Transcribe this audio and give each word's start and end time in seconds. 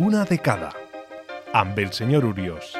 Una 0.00 0.22
dècada, 0.24 0.70
amb 1.52 1.76
el 1.82 1.90
senyor 1.92 2.24
Uriós. 2.24 2.72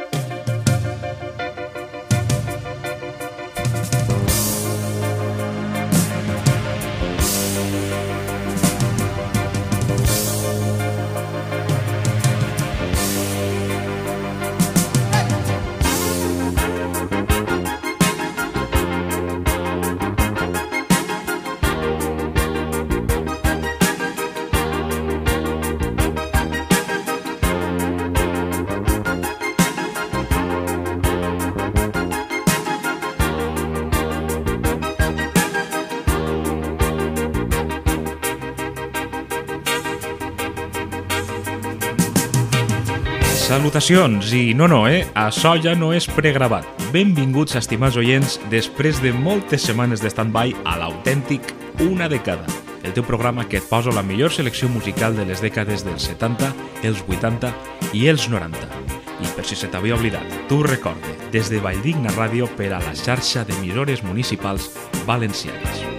Salutacions, 43.81 44.35
i 44.37 44.53
no, 44.53 44.67
no, 44.69 44.83
eh? 44.85 45.07
Això 45.17 45.55
ja 45.57 45.73
no 45.73 45.89
és 45.97 46.05
pregravat. 46.13 46.67
Benvinguts, 46.93 47.55
estimats 47.57 47.97
oients, 47.97 48.35
després 48.53 48.99
de 49.01 49.09
moltes 49.17 49.65
setmanes 49.65 50.03
de 50.05 50.11
stand-by 50.13 50.53
a 50.69 50.75
l'autèntic 50.83 51.49
Una 51.81 52.11
dècada, 52.13 52.45
el 52.85 52.93
teu 52.93 53.07
programa 53.09 53.47
que 53.49 53.57
et 53.57 53.69
posa 53.71 53.95
la 53.97 54.05
millor 54.05 54.35
selecció 54.37 54.69
musical 54.69 55.17
de 55.17 55.25
les 55.25 55.41
dècades 55.41 55.87
dels 55.87 56.11
70, 56.13 56.51
els 56.85 57.01
80 57.09 57.55
i 57.97 58.05
els 58.13 58.29
90. 58.29 58.69
I 59.25 59.33
per 59.33 59.47
si 59.49 59.57
se 59.57 59.71
t'havia 59.73 59.97
oblidat, 59.97 60.29
tu 60.51 60.61
recorde, 60.61 61.17
des 61.33 61.49
de 61.49 61.63
Valldigna 61.65 62.13
Ràdio 62.19 62.51
per 62.61 62.75
a 62.75 62.83
la 62.85 62.93
xarxa 62.93 63.47
d'emissores 63.49 64.05
municipals 64.05 64.69
valencianes. 65.09 65.90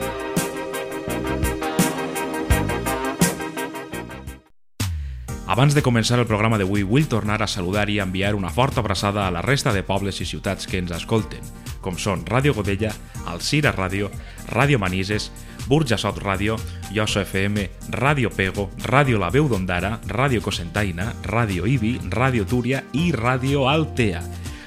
Abans 5.51 5.73
de 5.75 5.81
començar 5.83 6.15
el 6.15 6.29
programa 6.29 6.55
d'avui, 6.55 6.85
vull 6.87 7.09
tornar 7.11 7.41
a 7.43 7.47
saludar 7.51 7.89
i 7.91 7.97
enviar 7.99 8.37
una 8.37 8.47
forta 8.55 8.79
abraçada 8.79 9.25
a 9.27 9.31
la 9.35 9.41
resta 9.43 9.73
de 9.75 9.81
pobles 9.83 10.21
i 10.23 10.25
ciutats 10.25 10.63
que 10.63 10.77
ens 10.79 10.93
escolten, 10.95 11.43
com 11.83 11.97
són 11.99 12.21
Ràdio 12.23 12.53
Godella, 12.55 12.93
Alcira 13.27 13.73
Ràdio, 13.75 14.07
Ràdio 14.47 14.79
Manises, 14.79 15.25
Burjassot 15.67 16.21
Ràdio, 16.23 16.55
Yoso 16.95 17.19
FM, 17.19 17.65
Ràdio 17.91 18.31
Pego, 18.31 18.69
Ràdio 18.85 19.19
La 19.19 19.27
Veu 19.29 19.49
d'Ondara, 19.51 19.97
Ràdio 20.07 20.39
Cosentaina, 20.45 21.09
Ràdio 21.27 21.67
Ibi, 21.67 21.97
Ràdio 22.07 22.47
Túria 22.47 22.85
i 22.95 23.09
Ràdio 23.11 23.65
Altea. 23.67 24.21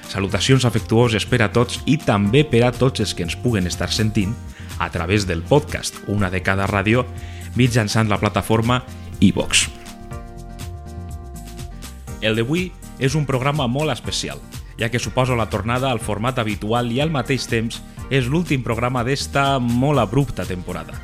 Salutacions 0.05 0.67
afectuoses 0.69 1.25
per 1.25 1.39
a 1.41 1.49
tots 1.49 1.79
i 1.89 1.97
també 1.97 2.43
per 2.45 2.61
a 2.67 2.69
tots 2.69 3.01
els 3.01 3.15
que 3.17 3.25
ens 3.25 3.33
puguen 3.41 3.65
estar 3.65 3.89
sentint 3.89 4.37
a 4.77 4.91
través 4.93 5.25
del 5.25 5.41
podcast 5.41 5.97
Una 6.05 6.29
de 6.29 6.43
cada 6.45 6.69
ràdio 6.69 7.07
mitjançant 7.57 8.05
la 8.05 8.21
plataforma 8.21 8.83
iVox. 9.17 9.65
El 12.25 12.39
d'avui 12.39 12.71
és 12.97 13.13
un 13.13 13.27
programa 13.29 13.67
molt 13.69 13.93
especial, 13.93 14.39
ja 14.79 14.89
que 14.89 14.99
suposa 14.99 15.37
la 15.37 15.49
tornada 15.49 15.91
al 15.91 16.01
format 16.01 16.39
habitual 16.41 16.89
i 16.91 17.01
al 17.03 17.13
mateix 17.13 17.45
temps 17.51 17.81
és 18.09 18.25
l'últim 18.25 18.63
programa 18.65 19.03
d'esta 19.05 19.59
molt 19.59 20.01
abrupta 20.01 20.45
temporada. 20.45 20.97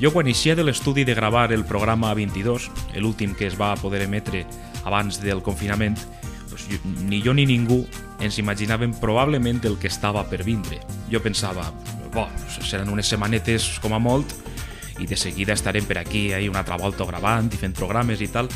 Jo 0.00 0.10
quan 0.12 0.26
inicia 0.26 0.56
de 0.58 0.64
l'estudi 0.66 1.06
de 1.08 1.14
gravar 1.14 1.52
el 1.54 1.64
programa 1.64 2.12
22, 2.14 2.68
l'últim 3.00 3.32
que 3.34 3.46
es 3.46 3.54
va 3.56 3.76
poder 3.80 4.02
emetre 4.04 4.44
abans 4.84 5.22
del 5.22 5.40
confinament, 5.42 5.96
doncs 6.50 6.66
ni 7.06 7.22
jo 7.22 7.32
ni 7.32 7.46
ningú 7.46 7.84
ens 8.20 8.36
imaginàvem 8.42 8.92
probablement 9.00 9.62
el 9.64 9.78
que 9.78 9.88
estava 9.88 10.24
per 10.28 10.42
vindre. 10.44 10.82
Jo 11.12 11.22
pensava, 11.22 11.70
bo, 12.12 12.26
seran 12.60 12.90
unes 12.92 13.08
setmanetes 13.08 13.78
com 13.80 13.94
a 13.94 14.02
molt 14.02 14.34
i 14.98 15.06
de 15.06 15.16
seguida 15.16 15.54
estarem 15.56 15.84
per 15.84 15.98
aquí 16.00 16.32
ahir 16.32 16.50
una 16.50 16.64
altra 16.64 16.76
volta 16.80 17.04
gravant 17.08 17.52
i 17.52 17.60
fent 17.60 17.76
programes 17.76 18.20
i 18.24 18.28
tal, 18.32 18.48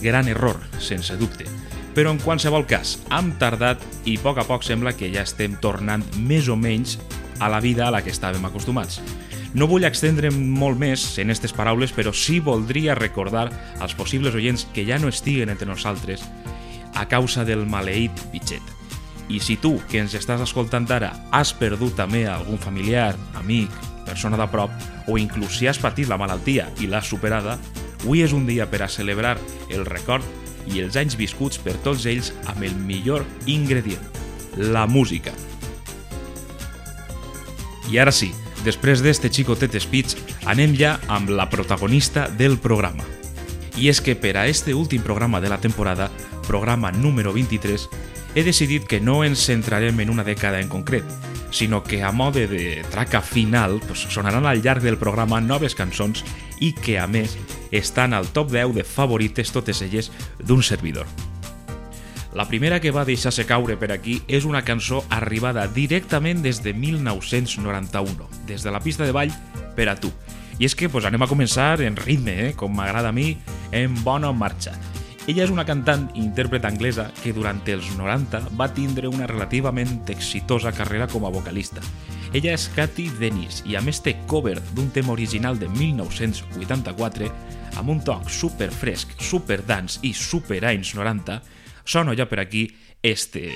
gran 0.00 0.28
error, 0.28 0.58
sense 0.78 1.16
dubte. 1.16 1.46
Però 1.94 2.12
en 2.14 2.20
qualsevol 2.22 2.66
cas, 2.70 2.98
hem 3.10 3.32
tardat 3.40 3.82
i 4.06 4.16
a 4.18 4.22
poc 4.22 4.38
a 4.38 4.46
poc 4.46 4.64
sembla 4.66 4.94
que 4.96 5.10
ja 5.12 5.24
estem 5.26 5.56
tornant 5.62 6.04
més 6.22 6.48
o 6.48 6.56
menys 6.56 6.98
a 7.40 7.48
la 7.50 7.60
vida 7.60 7.88
a 7.88 7.90
la 7.94 8.02
que 8.04 8.12
estàvem 8.14 8.44
acostumats. 8.46 9.00
No 9.54 9.66
vull 9.66 9.84
extendre'm 9.88 10.36
molt 10.60 10.78
més 10.78 11.02
en 11.18 11.32
aquestes 11.32 11.54
paraules, 11.56 11.90
però 11.90 12.12
sí 12.14 12.38
voldria 12.38 12.94
recordar 12.94 13.48
als 13.80 13.96
possibles 13.98 14.36
oients 14.38 14.68
que 14.74 14.84
ja 14.86 15.00
no 15.02 15.10
estiguen 15.10 15.50
entre 15.50 15.66
nosaltres 15.66 16.22
a 16.94 17.06
causa 17.10 17.44
del 17.44 17.66
maleït 17.66 18.14
bitxet. 18.30 18.62
I 19.30 19.38
si 19.42 19.56
tu, 19.62 19.76
que 19.90 20.00
ens 20.02 20.14
estàs 20.18 20.42
escoltant 20.42 20.86
ara, 20.90 21.12
has 21.34 21.52
perdut 21.54 21.94
també 21.98 22.24
algun 22.26 22.58
familiar, 22.58 23.14
amic, 23.38 23.70
persona 24.06 24.38
de 24.38 24.46
prop, 24.50 24.70
o 25.06 25.18
inclús 25.18 25.58
si 25.58 25.68
has 25.70 25.78
patit 25.78 26.10
la 26.10 26.18
malaltia 26.18 26.68
i 26.82 26.90
l'has 26.90 27.10
superada, 27.10 27.58
Avui 28.00 28.22
és 28.24 28.32
un 28.32 28.46
dia 28.48 28.64
per 28.70 28.80
a 28.82 28.88
celebrar 28.88 29.36
el 29.68 29.84
record 29.84 30.24
i 30.72 30.80
els 30.80 30.96
anys 30.96 31.16
viscuts 31.20 31.60
per 31.60 31.76
tots 31.84 32.06
ells 32.08 32.32
amb 32.48 32.64
el 32.64 32.74
millor 32.74 33.26
ingredient, 33.46 34.02
la 34.56 34.86
música. 34.86 35.34
I 37.90 37.98
ara 37.98 38.12
sí, 38.14 38.30
després 38.64 39.02
d'este 39.04 39.28
xicotet 39.32 39.76
speech, 39.82 40.16
anem 40.48 40.76
ja 40.78 40.96
amb 41.08 41.32
la 41.34 41.48
protagonista 41.50 42.28
del 42.28 42.56
programa. 42.58 43.04
I 43.76 43.88
és 43.90 44.00
que 44.00 44.16
per 44.16 44.36
a 44.36 44.46
este 44.48 44.74
últim 44.74 45.02
programa 45.02 45.40
de 45.40 45.48
la 45.48 45.60
temporada, 45.60 46.10
programa 46.46 46.92
número 46.92 47.32
23, 47.32 47.88
he 48.34 48.44
decidit 48.44 48.86
que 48.86 49.00
no 49.00 49.24
ens 49.24 49.44
centrarem 49.44 50.00
en 50.00 50.10
una 50.10 50.24
dècada 50.24 50.60
en 50.60 50.68
concret, 50.68 51.04
sinó 51.50 51.82
que 51.82 52.02
a 52.02 52.12
mode 52.12 52.46
de 52.46 52.84
traca 52.90 53.20
final 53.20 53.80
pues, 53.86 54.00
sonaran 54.08 54.46
al 54.46 54.62
llarg 54.62 54.82
del 54.82 54.98
programa 54.98 55.40
noves 55.40 55.74
cançons 55.74 56.24
i 56.60 56.72
que, 56.72 56.98
a 56.98 57.06
més, 57.06 57.36
estan 57.70 58.14
al 58.14 58.28
top 58.30 58.52
10 58.52 58.74
de 58.74 58.84
favorites 58.84 59.52
totes 59.52 59.82
elles 59.82 60.12
d'un 60.38 60.62
servidor. 60.62 61.06
La 62.32 62.46
primera 62.46 62.78
que 62.78 62.92
va 62.94 63.02
deixar-se 63.04 63.42
caure 63.46 63.74
per 63.76 63.90
aquí 63.90 64.20
és 64.30 64.46
una 64.46 64.62
cançó 64.62 65.02
arribada 65.10 65.66
directament 65.66 66.44
des 66.44 66.62
de 66.62 66.74
1991, 66.74 68.28
des 68.46 68.62
de 68.62 68.70
la 68.70 68.80
pista 68.80 69.04
de 69.04 69.16
ball 69.16 69.34
per 69.74 69.88
a 69.90 69.96
tu. 69.98 70.12
I 70.60 70.68
és 70.68 70.76
que 70.76 70.90
pues, 70.92 71.08
anem 71.08 71.24
a 71.24 71.30
començar 71.30 71.80
en 71.82 71.96
ritme, 71.98 72.36
eh? 72.46 72.54
com 72.54 72.70
m'agrada 72.76 73.10
a 73.10 73.16
mi, 73.16 73.32
en 73.72 73.96
bona 74.04 74.30
marxa. 74.30 74.76
Ella 75.30 75.44
és 75.44 75.50
una 75.54 75.62
cantant 75.62 76.08
i 76.16 76.24
intèrpret 76.24 76.64
anglesa 76.66 77.04
que 77.20 77.30
durant 77.30 77.60
els 77.70 77.86
90 77.94 78.48
va 78.58 78.66
tindre 78.74 79.06
una 79.06 79.28
relativament 79.30 80.00
exitosa 80.10 80.72
carrera 80.74 81.06
com 81.06 81.22
a 81.22 81.30
vocalista. 81.30 81.84
Ella 82.34 82.56
és 82.56 82.64
Cathy 82.74 83.06
Dennis 83.20 83.60
i 83.70 83.76
a 83.78 83.82
més 83.84 84.02
té 84.02 84.16
cover 84.26 84.56
d'un 84.74 84.90
tema 84.90 85.14
original 85.14 85.60
de 85.60 85.68
1984 85.70 87.30
amb 87.78 87.94
un 87.94 88.02
toc 88.02 88.26
super 88.26 88.72
fresc, 88.74 89.14
super 89.22 89.60
dance 89.62 90.02
i 90.02 90.10
super 90.10 90.64
anys 90.66 90.96
90, 90.98 91.38
sona 91.86 92.18
ja 92.18 92.26
per 92.26 92.42
aquí 92.42 92.66
este... 92.98 93.52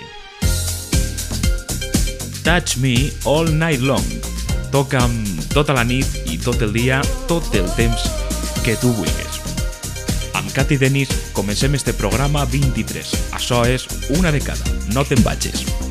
Touch 2.44 2.78
Me 2.78 2.94
All 3.26 3.50
Night 3.50 3.82
Long. 3.82 4.30
Toca'm 4.70 5.22
tota 5.50 5.74
la 5.74 5.82
nit 5.82 6.06
i 6.30 6.38
tot 6.38 6.62
el 6.62 6.70
dia, 6.76 7.02
tot 7.26 7.50
el 7.58 7.66
temps 7.74 8.06
que 8.62 8.78
tu 8.78 8.94
vulguis. 8.94 9.33
Amb 10.34 10.50
Cathy 10.52 10.76
Dennis 10.76 11.08
comencem 11.32 11.74
este 11.74 11.94
programa 11.94 12.44
23. 12.50 13.14
Això 13.38 13.64
és 13.70 13.86
una 14.18 14.34
de 14.34 14.42
cada. 14.42 14.76
No 14.92 15.06
te'n 15.06 15.22
vagis. 15.22 15.83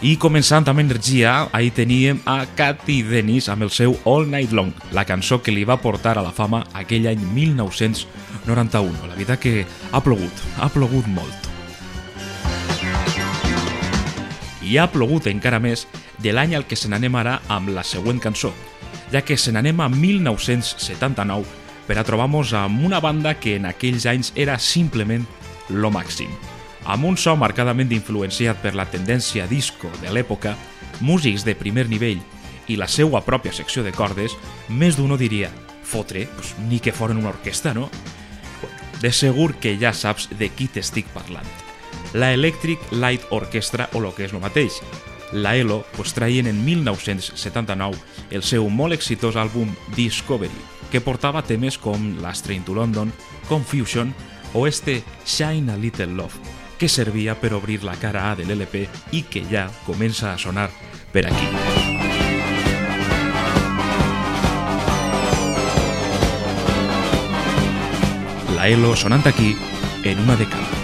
I 0.00 0.14
començant 0.16 0.64
amb 0.70 0.80
energia, 0.80 1.50
ahir 1.52 1.74
teníem 1.76 2.22
a 2.24 2.46
Cathy 2.56 3.02
Dennis 3.04 3.50
amb 3.52 3.66
el 3.66 3.68
seu 3.68 3.92
All 4.08 4.24
Night 4.32 4.54
Long, 4.56 4.70
la 4.96 5.02
cançó 5.04 5.42
que 5.44 5.52
li 5.52 5.66
va 5.68 5.76
portar 5.76 6.14
a 6.16 6.22
la 6.24 6.30
fama 6.32 6.62
aquell 6.72 7.04
any 7.10 7.20
1991. 7.34 8.94
La 8.96 9.12
veritat 9.12 9.42
que 9.42 9.66
ha 9.92 10.00
plogut, 10.00 10.40
ha 10.56 10.70
plogut 10.72 11.04
molt. 11.12 11.48
I 14.64 14.78
ha 14.80 14.86
plogut 14.88 15.28
encara 15.28 15.60
més 15.60 15.84
de 16.16 16.32
l'any 16.32 16.54
al 16.56 16.64
que 16.64 16.78
se 16.80 16.88
n'anem 16.88 17.18
ara 17.20 17.42
amb 17.52 17.68
la 17.74 17.84
següent 17.84 18.22
cançó, 18.24 18.54
ja 19.12 19.20
que 19.20 19.36
se 19.36 19.52
n'anem 19.52 19.82
a 19.84 19.90
1979 19.92 21.44
per 21.84 21.98
a 22.00 22.06
trobar-nos 22.08 22.54
amb 22.56 22.88
una 22.88 23.02
banda 23.04 23.34
que 23.36 23.58
en 23.60 23.68
aquells 23.68 24.08
anys 24.08 24.32
era 24.32 24.56
simplement 24.56 25.28
lo 25.68 25.92
màxim 25.92 26.32
amb 26.84 27.04
un 27.04 27.16
so 27.16 27.36
marcadament 27.36 27.92
influenciat 27.92 28.60
per 28.62 28.74
la 28.74 28.86
tendència 28.88 29.46
disco 29.50 29.90
de 30.00 30.12
l'època, 30.12 30.56
músics 31.00 31.44
de 31.44 31.56
primer 31.56 31.88
nivell 31.88 32.20
i 32.68 32.76
la 32.78 32.88
seua 32.88 33.22
pròpia 33.26 33.52
secció 33.52 33.82
de 33.82 33.92
cordes, 33.92 34.36
més 34.68 34.96
d'un 34.96 35.16
diria 35.18 35.50
fotre, 35.90 36.28
pues, 36.36 36.54
ni 36.68 36.78
que 36.78 36.94
foren 36.94 37.18
una 37.18 37.32
orquestra, 37.34 37.74
no? 37.74 37.90
De 39.00 39.10
segur 39.12 39.54
que 39.58 39.74
ja 39.80 39.92
saps 39.96 40.28
de 40.38 40.50
qui 40.54 40.68
t'estic 40.68 41.08
parlant. 41.14 41.46
La 42.12 42.32
Electric 42.34 42.92
Light 42.92 43.26
Orchestra 43.30 43.88
o 43.94 44.00
lo 44.00 44.14
que 44.14 44.26
és 44.26 44.34
el 44.34 44.42
mateix. 44.42 44.80
La 45.32 45.56
ELO 45.56 45.84
pues, 45.94 46.12
traien 46.14 46.48
en 46.50 46.64
1979 46.64 47.98
el 48.30 48.42
seu 48.42 48.68
molt 48.68 48.94
exitós 48.94 49.38
àlbum 49.38 49.70
Discovery, 49.96 50.64
que 50.90 51.02
portava 51.02 51.42
temes 51.46 51.78
com 51.78 52.16
Last 52.20 52.46
Train 52.46 52.66
to 52.66 52.74
London, 52.74 53.12
Confusion 53.48 54.14
o 54.54 54.66
este 54.66 55.04
Shine 55.24 55.72
a 55.72 55.76
Little 55.78 56.10
Love, 56.18 56.59
que 56.80 56.88
servia 56.88 57.34
per 57.36 57.52
obrir 57.52 57.82
la 57.84 57.92
cara 58.00 58.30
A 58.30 58.36
de 58.38 58.46
l'LP 58.48 58.86
i 59.12 59.20
que 59.28 59.44
ja 59.44 59.66
comença 59.84 60.32
a 60.32 60.38
sonar 60.40 60.70
per 61.12 61.26
aquí. 61.28 61.48
La 68.56 68.68
ELO 68.72 68.96
sonant 68.96 69.28
aquí 69.28 69.52
en 70.04 70.24
una 70.24 70.40
dècada. 70.40 70.79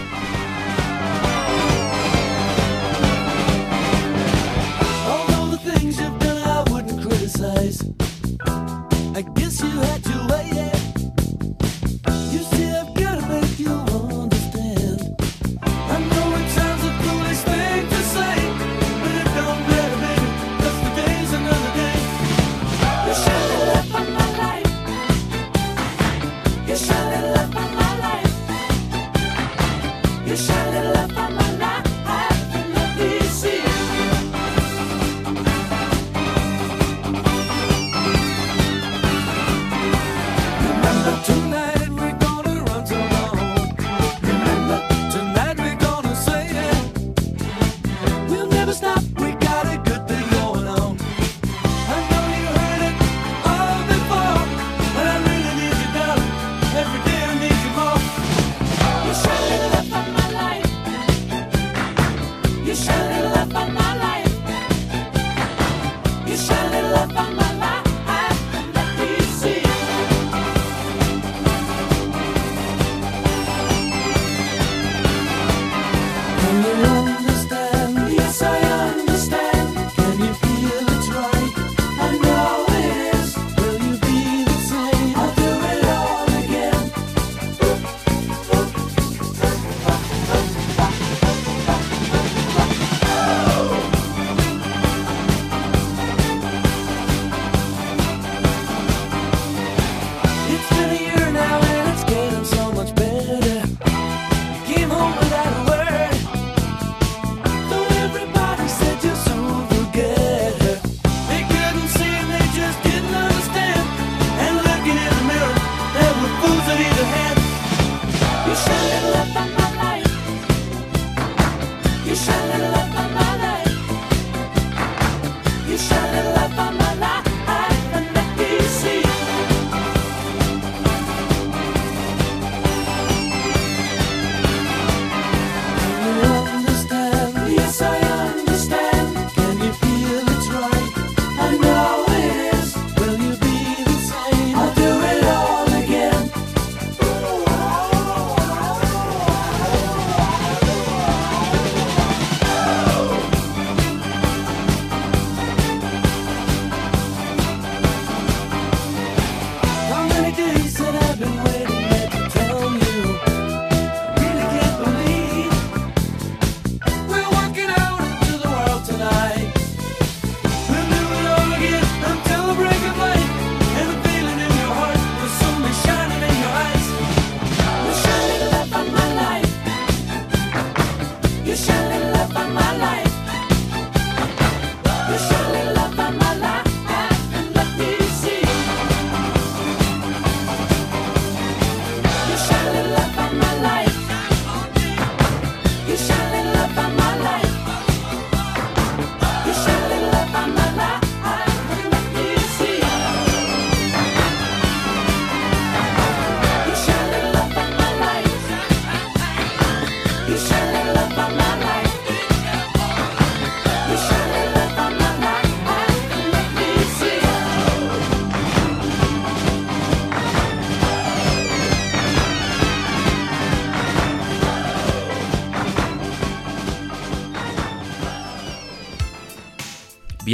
shine 30.36 30.74
a 30.74 30.82
little 30.82 30.96
up 30.98 31.16
on 31.16 31.34
my 31.34 31.45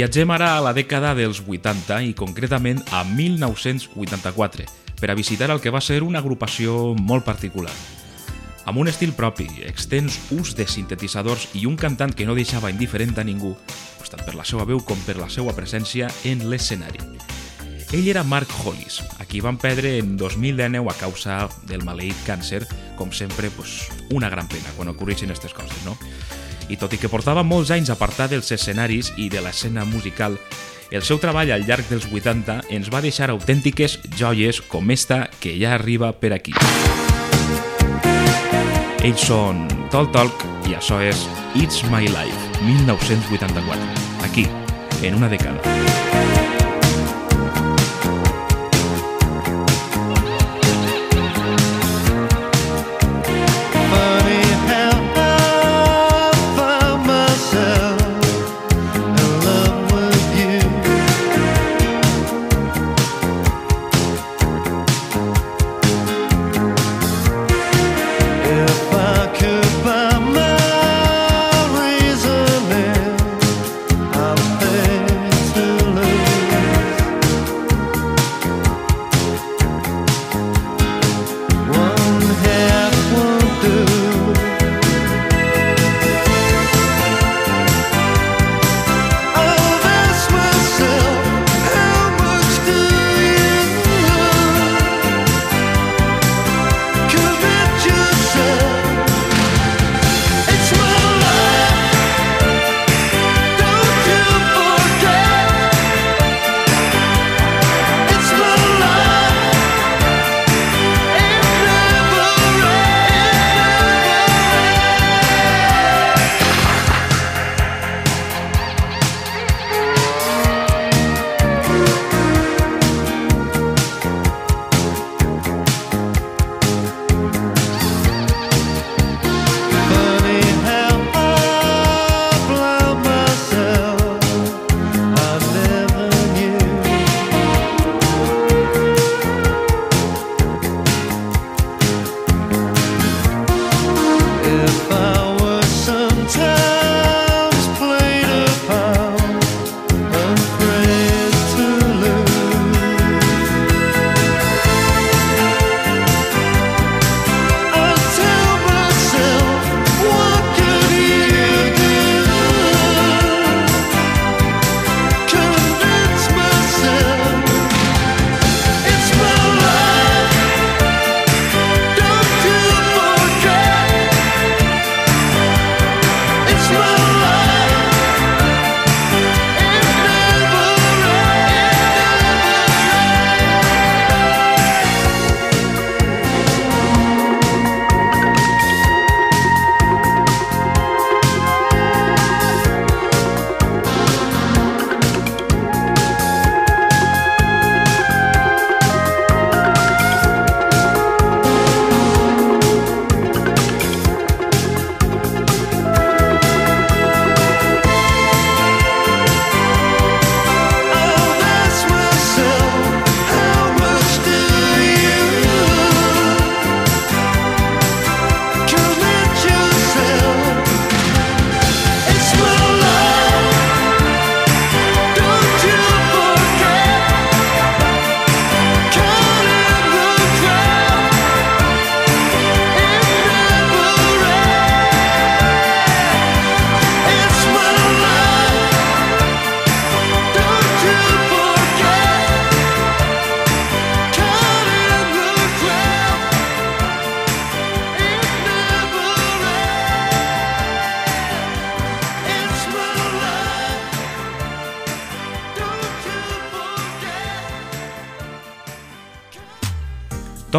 Viatgem 0.03 0.33
ara 0.35 0.49
a 0.57 0.59
la 0.59 0.73
dècada 0.75 1.13
dels 1.15 1.37
80 1.39 2.01
i 2.03 2.09
concretament 2.11 2.81
a 2.91 3.05
1984 3.07 4.65
per 4.99 5.07
a 5.07 5.15
visitar 5.15 5.47
el 5.53 5.61
que 5.63 5.71
va 5.71 5.79
ser 5.79 6.01
una 6.03 6.19
agrupació 6.19 6.91
molt 6.99 7.23
particular. 7.23 7.71
Amb 8.67 8.81
un 8.83 8.91
estil 8.91 9.13
propi, 9.15 9.47
extens 9.63 10.19
ús 10.35 10.57
de 10.59 10.67
sintetitzadors 10.67 11.47
i 11.55 11.63
un 11.71 11.79
cantant 11.79 12.11
que 12.11 12.27
no 12.27 12.35
deixava 12.35 12.73
indiferent 12.73 13.15
a 13.15 13.23
ningú, 13.23 13.53
tant 14.11 14.27
per 14.27 14.35
la 14.35 14.43
seva 14.43 14.67
veu 14.67 14.83
com 14.83 14.99
per 15.07 15.15
la 15.21 15.31
seva 15.31 15.55
presència 15.55 16.11
en 16.27 16.49
l'escenari. 16.51 16.99
Ell 17.95 18.11
era 18.11 18.27
Mark 18.27 18.51
Hollis, 18.59 18.99
a 19.23 19.23
qui 19.23 19.39
van 19.39 19.55
perdre 19.55 20.01
en 20.01 20.17
2019 20.19 20.91
a 20.91 20.99
causa 20.99 21.45
del 21.63 21.87
maleït 21.87 22.27
càncer, 22.27 22.65
com 22.99 23.15
sempre, 23.15 23.55
pues, 23.55 23.85
una 24.11 24.27
gran 24.27 24.51
pena 24.51 24.75
quan 24.75 24.91
ocorreixen 24.91 25.31
aquestes 25.31 25.55
coses, 25.55 25.79
no? 25.87 25.95
I 26.69 26.77
tot 26.79 26.93
i 26.95 26.99
que 27.01 27.11
portava 27.11 27.43
molts 27.43 27.71
anys 27.73 27.91
apartat 27.93 28.31
dels 28.33 28.51
escenaris 28.55 29.11
i 29.17 29.29
de 29.29 29.41
l'escena 29.43 29.83
musical, 29.85 30.37
el 30.93 31.01
seu 31.01 31.17
treball 31.17 31.51
al 31.51 31.65
llarg 31.67 31.87
dels 31.89 32.05
80 32.11 32.59
ens 32.73 32.91
va 32.93 33.01
deixar 33.01 33.31
autèntiques 33.33 33.97
joies 34.15 34.61
com 34.61 34.91
esta 34.93 35.25
que 35.41 35.55
ja 35.59 35.73
arriba 35.75 36.13
per 36.13 36.35
aquí. 36.37 36.53
Ells 39.03 39.25
són 39.27 39.65
Talk 39.91 40.13
Talk 40.15 40.45
i 40.69 40.77
això 40.77 41.01
és 41.03 41.25
It's 41.59 41.83
My 41.91 42.07
Life, 42.07 42.63
1984, 42.63 43.91
aquí, 44.29 44.47
en 45.03 45.19
una 45.19 45.33
dècada. 45.33 45.72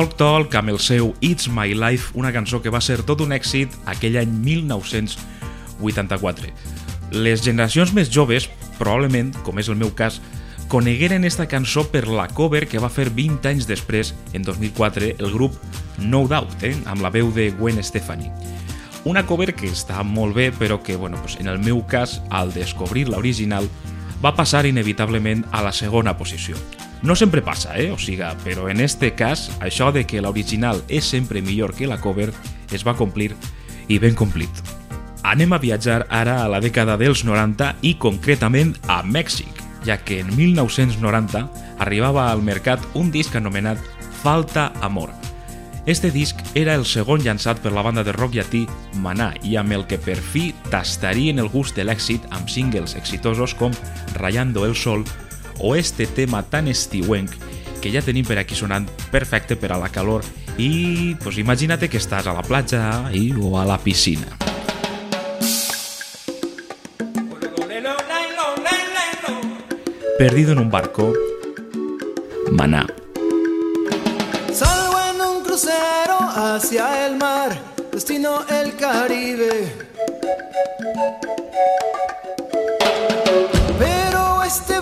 Talk 0.05 0.19
Talk 0.21 0.53
amb 0.59 0.69
el 0.69 0.77
seu 0.85 1.15
It's 1.25 1.47
My 1.49 1.73
Life, 1.73 2.13
una 2.13 2.29
cançó 2.29 2.61
que 2.61 2.69
va 2.69 2.85
ser 2.85 3.01
tot 3.09 3.25
un 3.25 3.33
èxit 3.33 3.73
aquell 3.89 4.21
any 4.21 4.29
1984. 4.45 6.53
Les 7.25 7.41
generacions 7.41 7.89
més 7.97 8.13
joves, 8.13 8.45
probablement, 8.77 9.33
com 9.47 9.57
és 9.63 9.71
el 9.73 9.79
meu 9.81 9.89
cas, 9.97 10.21
conegueren 10.69 11.25
esta 11.25 11.49
cançó 11.49 11.89
per 11.89 12.05
la 12.05 12.29
cover 12.29 12.69
que 12.69 12.77
va 12.85 12.93
fer 12.93 13.09
20 13.17 13.49
anys 13.49 13.65
després, 13.71 14.13
en 14.37 14.45
2004, 14.45 15.17
el 15.17 15.33
grup 15.33 15.57
No 15.97 16.29
Doubt, 16.29 16.61
eh? 16.69 16.77
amb 16.85 17.01
la 17.01 17.09
veu 17.09 17.33
de 17.33 17.49
Gwen 17.57 17.81
Stefani. 17.81 18.29
Una 19.09 19.25
cover 19.25 19.57
que 19.57 19.73
està 19.73 20.05
molt 20.05 20.37
bé, 20.37 20.53
però 20.53 20.85
que, 20.85 21.01
bueno, 21.01 21.17
pues 21.25 21.41
en 21.41 21.49
el 21.49 21.65
meu 21.65 21.81
cas, 21.89 22.21
al 22.29 22.53
descobrir 22.53 23.09
l'original, 23.09 23.73
va 24.21 24.37
passar 24.37 24.69
inevitablement 24.69 25.49
a 25.51 25.65
la 25.65 25.73
segona 25.73 26.13
posició. 26.21 26.61
No 27.05 27.15
sempre 27.15 27.43
passa, 27.43 27.77
eh? 27.77 27.91
O 27.93 27.99
siga, 28.01 28.33
però 28.45 28.71
en 28.73 28.81
este 28.81 29.11
cas, 29.13 29.51
això 29.61 29.91
de 29.93 30.07
que 30.09 30.23
l'original 30.25 30.81
és 30.89 31.05
sempre 31.05 31.43
millor 31.45 31.75
que 31.77 31.85
la 31.87 31.99
cover 32.01 32.31
es 32.73 32.81
va 32.87 32.97
complir 32.97 33.35
i 33.93 33.99
ben 34.01 34.17
complit. 34.17 34.49
Anem 35.21 35.53
a 35.53 35.59
viatjar 35.61 36.07
ara 36.09 36.39
a 36.41 36.49
la 36.49 36.63
dècada 36.65 36.97
dels 36.97 37.27
90 37.29 37.75
i 37.85 37.99
concretament 38.01 38.73
a 38.89 39.03
Mèxic, 39.05 39.61
ja 39.85 39.99
que 40.01 40.23
en 40.23 40.33
1990 40.33 41.45
arribava 41.85 42.31
al 42.31 42.41
mercat 42.41 42.81
un 42.97 43.13
disc 43.13 43.37
anomenat 43.37 43.85
Falta 44.23 44.71
Amor. 44.81 45.13
Este 45.85 46.09
disc 46.11 46.41
era 46.57 46.73
el 46.73 46.87
segon 46.89 47.21
llançat 47.21 47.61
per 47.61 47.75
la 47.77 47.83
banda 47.85 48.01
de 48.01 48.15
rock 48.17 48.39
llatí 48.39 48.63
Maná 49.05 49.35
i 49.45 49.59
amb 49.61 49.77
el 49.77 49.85
que 49.85 49.99
per 50.01 50.17
fi 50.17 50.55
tastarien 50.73 51.37
el 51.43 51.53
gust 51.53 51.77
de 51.77 51.85
l'èxit 51.85 52.25
amb 52.33 52.49
singles 52.49 52.97
exitosos 52.97 53.53
com 53.53 53.77
Rayando 54.17 54.65
el 54.65 54.73
Sol 54.73 55.05
o 55.61 55.75
este 55.77 56.07
tema 56.07 56.43
tan 56.43 56.69
estiuenc 56.69 57.31
que 57.81 57.93
ja 57.93 58.01
tenim 58.01 58.25
per 58.25 58.39
aquí 58.41 58.57
sonant 58.57 58.89
perfecte 59.13 59.59
per 59.61 59.75
a 59.75 59.79
la 59.79 59.91
calor 59.93 60.25
i 60.57 61.15
pues, 61.23 61.37
imagina't 61.39 61.85
que 61.91 62.01
estàs 62.01 62.27
a 62.27 62.33
la 62.33 62.43
platja 62.43 63.11
i, 63.13 63.33
o 63.37 63.59
a 63.59 63.67
la 63.69 63.79
piscina. 63.79 64.27
Perdido 70.17 70.53
en 70.53 70.61
un 70.61 70.71
barco, 70.71 71.13
Maná. 72.53 72.87
Salgo 74.53 74.97
en 75.11 75.21
un 75.21 75.43
crucero 75.43 76.19
hacia 76.21 77.07
el 77.07 77.17
mar, 77.17 77.59
destino 77.91 78.47
el 78.49 78.77
Caribe. 78.77 79.73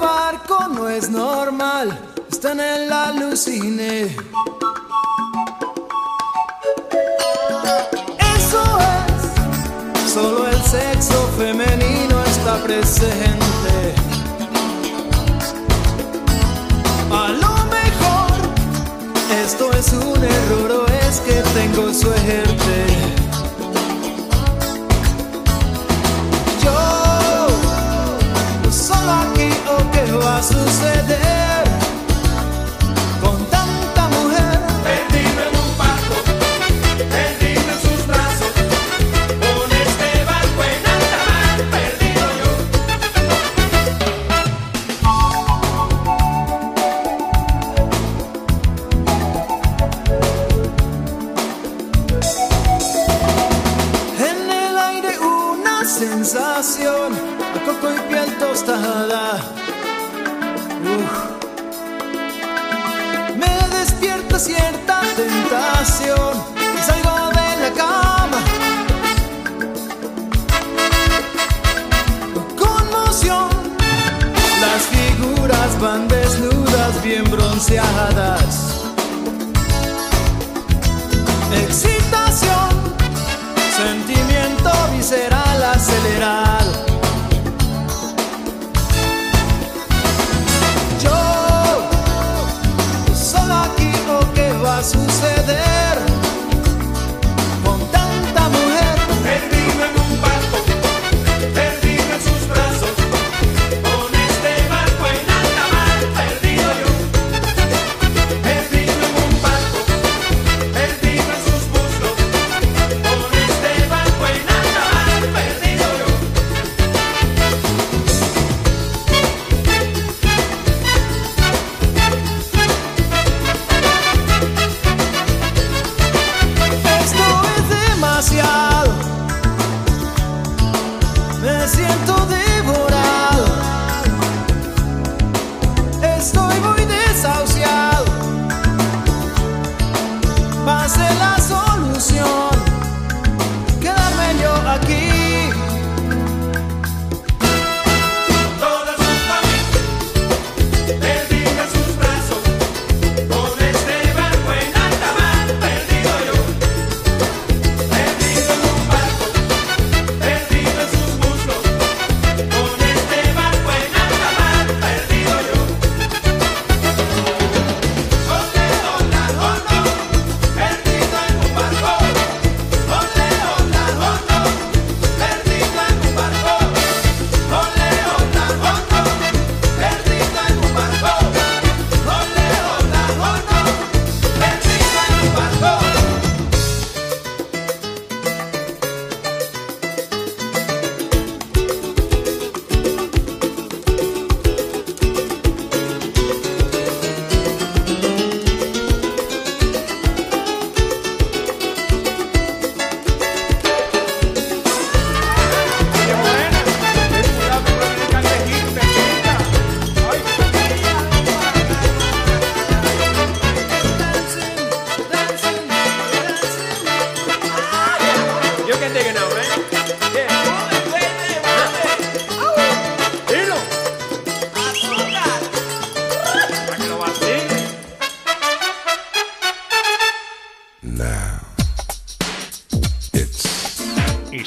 Barco 0.03 0.67
no 0.69 0.88
es 0.88 1.09
normal, 1.11 1.97
está 2.29 2.53
en 2.53 2.61
el 2.61 2.93
alucine. 2.93 4.17
Eso 8.37 8.62
es, 8.95 10.12
solo 10.12 10.49
el 10.49 10.61
sexo 10.65 11.29
femenino 11.38 12.21
está 12.25 12.57
presente. 12.65 13.95
A 17.11 17.29
lo 17.29 17.55
mejor 17.77 18.31
esto 19.45 19.73
es 19.73 19.93
un 19.93 20.25
error 20.25 20.71
o 20.73 20.87
es 21.07 21.21
que 21.21 21.43
tengo 21.55 21.95
suerte. 21.95 22.77
Yo 26.65 27.02
there. 31.18 31.41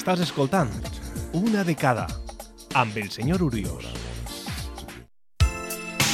Estàs 0.06 0.30
escoltant 0.30 0.70
Una 1.34 1.64
de 1.66 1.74
cada 1.74 2.04
amb 2.78 2.98
el 3.02 3.08
senyor 3.10 3.42
Urios. 3.42 3.88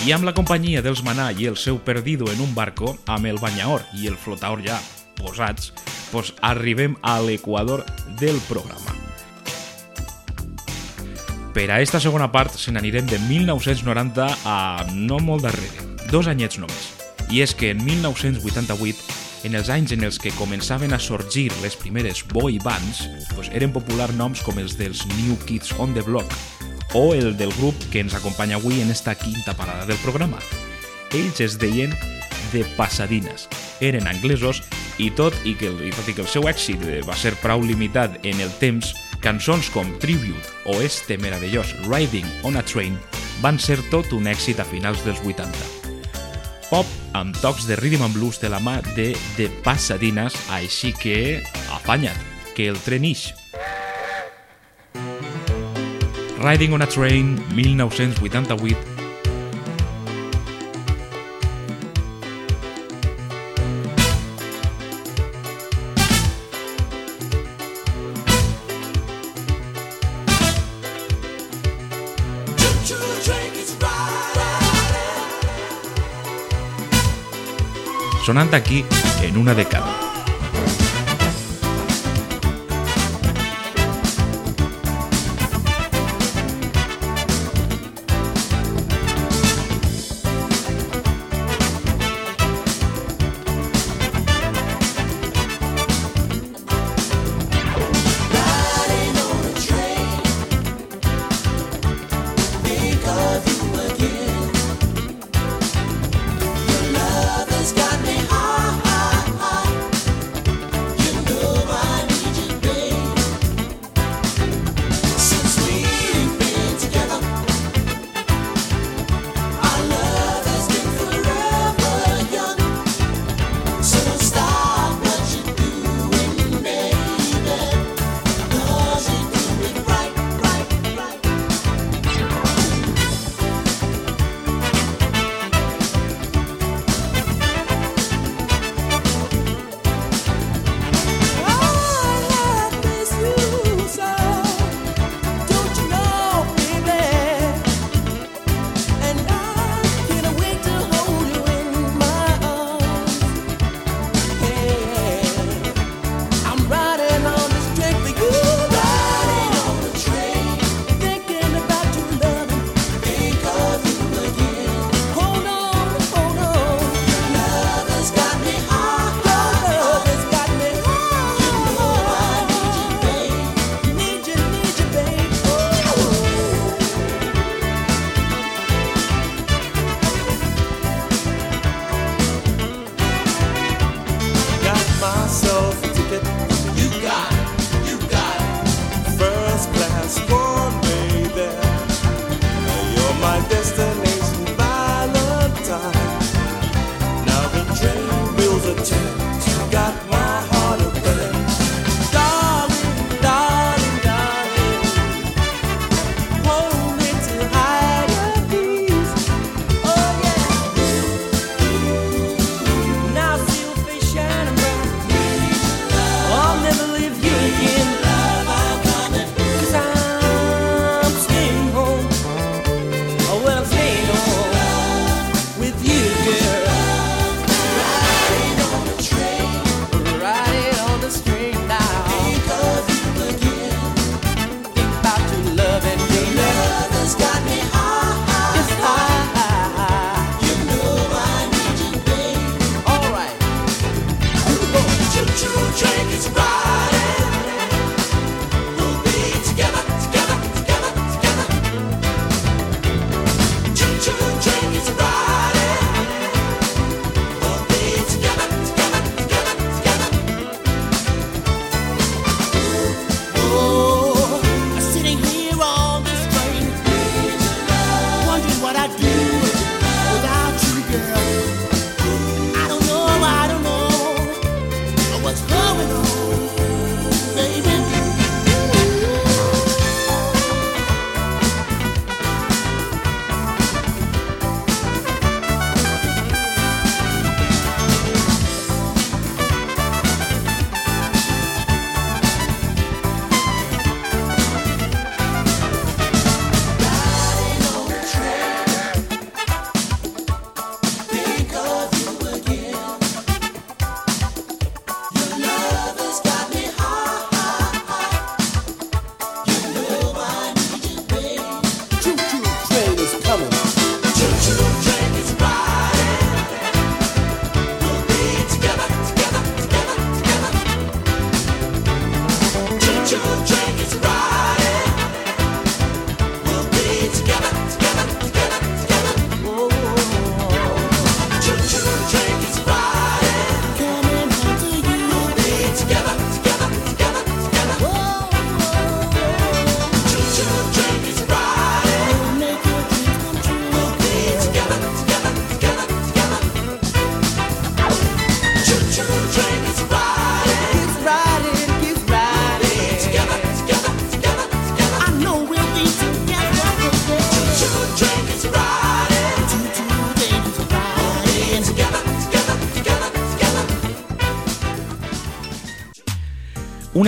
I 0.07 0.13
amb 0.15 0.23
la 0.23 0.31
companyia 0.31 0.79
dels 0.85 1.01
Manà 1.03 1.25
i 1.35 1.49
el 1.51 1.57
seu 1.59 1.81
perdido 1.83 2.29
en 2.31 2.39
un 2.39 2.55
barco, 2.55 2.95
amb 3.05 3.27
el 3.27 3.41
banyaor 3.43 3.83
i 3.99 4.07
el 4.07 4.15
flotaor 4.15 4.63
ja 4.63 4.79
posats, 5.19 5.73
pues 6.11 6.33
arribem 6.41 6.97
a 7.01 7.19
l'equador 7.21 7.85
del 8.19 8.37
programa. 8.49 8.95
Per 11.53 11.67
a 11.71 11.81
esta 11.81 11.99
segona 11.99 12.29
part 12.31 12.55
se 12.55 12.71
n'anirem 12.71 13.07
de 13.09 13.19
1990 13.19 14.27
a 14.47 14.85
no 14.95 15.19
molt 15.19 15.43
darrere, 15.43 15.87
dos 16.11 16.29
anyets 16.31 16.61
només. 16.61 16.93
I 17.31 17.41
és 17.43 17.55
que 17.55 17.71
en 17.71 17.83
1988, 17.83 19.19
en 19.47 19.57
els 19.59 19.71
anys 19.73 19.91
en 19.95 20.05
els 20.07 20.19
que 20.19 20.31
començaven 20.37 20.93
a 20.95 20.99
sorgir 20.99 21.49
les 21.63 21.75
primeres 21.75 22.23
boy 22.27 22.59
bands, 22.63 23.03
pues 23.35 23.51
eren 23.51 23.73
popular 23.75 24.11
noms 24.15 24.43
com 24.45 24.59
els 24.63 24.77
dels 24.79 25.03
New 25.17 25.35
Kids 25.47 25.75
on 25.79 25.95
the 25.95 26.05
Block 26.07 26.31
o 26.93 27.13
el 27.13 27.35
del 27.37 27.51
grup 27.55 27.75
que 27.91 27.99
ens 27.99 28.15
acompanya 28.15 28.57
avui 28.59 28.81
en 28.81 28.91
esta 28.91 29.15
quinta 29.15 29.55
parada 29.55 29.85
del 29.85 29.97
programa. 30.03 30.39
Ells 31.11 31.39
es 31.39 31.57
deien 31.59 31.95
The 32.51 32.63
Pasadines. 32.77 33.47
Eren 33.81 34.07
anglesos 34.07 34.61
i 35.01 35.09
tot 35.15 35.35
i 35.47 35.55
que, 35.57 35.71
i 35.71 35.91
tot 35.95 36.07
i 36.11 36.15
que 36.15 36.23
el 36.25 36.29
seu 36.29 36.47
èxit 36.51 36.83
eh, 36.85 36.99
va 37.07 37.17
ser 37.17 37.33
prou 37.41 37.63
limitat 37.65 38.19
en 38.27 38.43
el 38.43 38.51
temps, 38.61 38.93
cançons 39.23 39.69
com 39.73 39.89
Tribute 40.03 40.69
o 40.69 40.81
este 40.81 41.17
meravellós 41.17 41.73
Riding 41.87 42.27
on 42.47 42.57
a 42.59 42.63
Train 42.65 42.97
van 43.41 43.57
ser 43.59 43.79
tot 43.89 44.11
un 44.13 44.29
èxit 44.29 44.61
a 44.61 44.67
finals 44.67 45.01
dels 45.05 45.21
80. 45.25 45.49
Pop 46.69 46.87
amb 47.17 47.35
tocs 47.41 47.65
de 47.67 47.75
rhythm 47.75 48.05
and 48.05 48.15
blues 48.15 48.39
de 48.39 48.49
la 48.49 48.61
mà 48.63 48.79
de 48.95 49.11
The 49.35 49.49
Pasadines, 49.65 50.37
així 50.55 50.93
que 50.95 51.41
afanya't, 51.75 52.17
que 52.55 52.69
el 52.71 52.79
tren 52.85 53.03
ix. 53.09 53.31
Riding 56.41 56.73
on 56.73 56.81
a 56.81 56.87
Train, 56.87 57.35
1988, 57.53 58.90
sonant 78.31 78.53
aquí 78.53 78.85
en 79.27 79.35
una 79.37 79.53
dècada. 79.53 80.10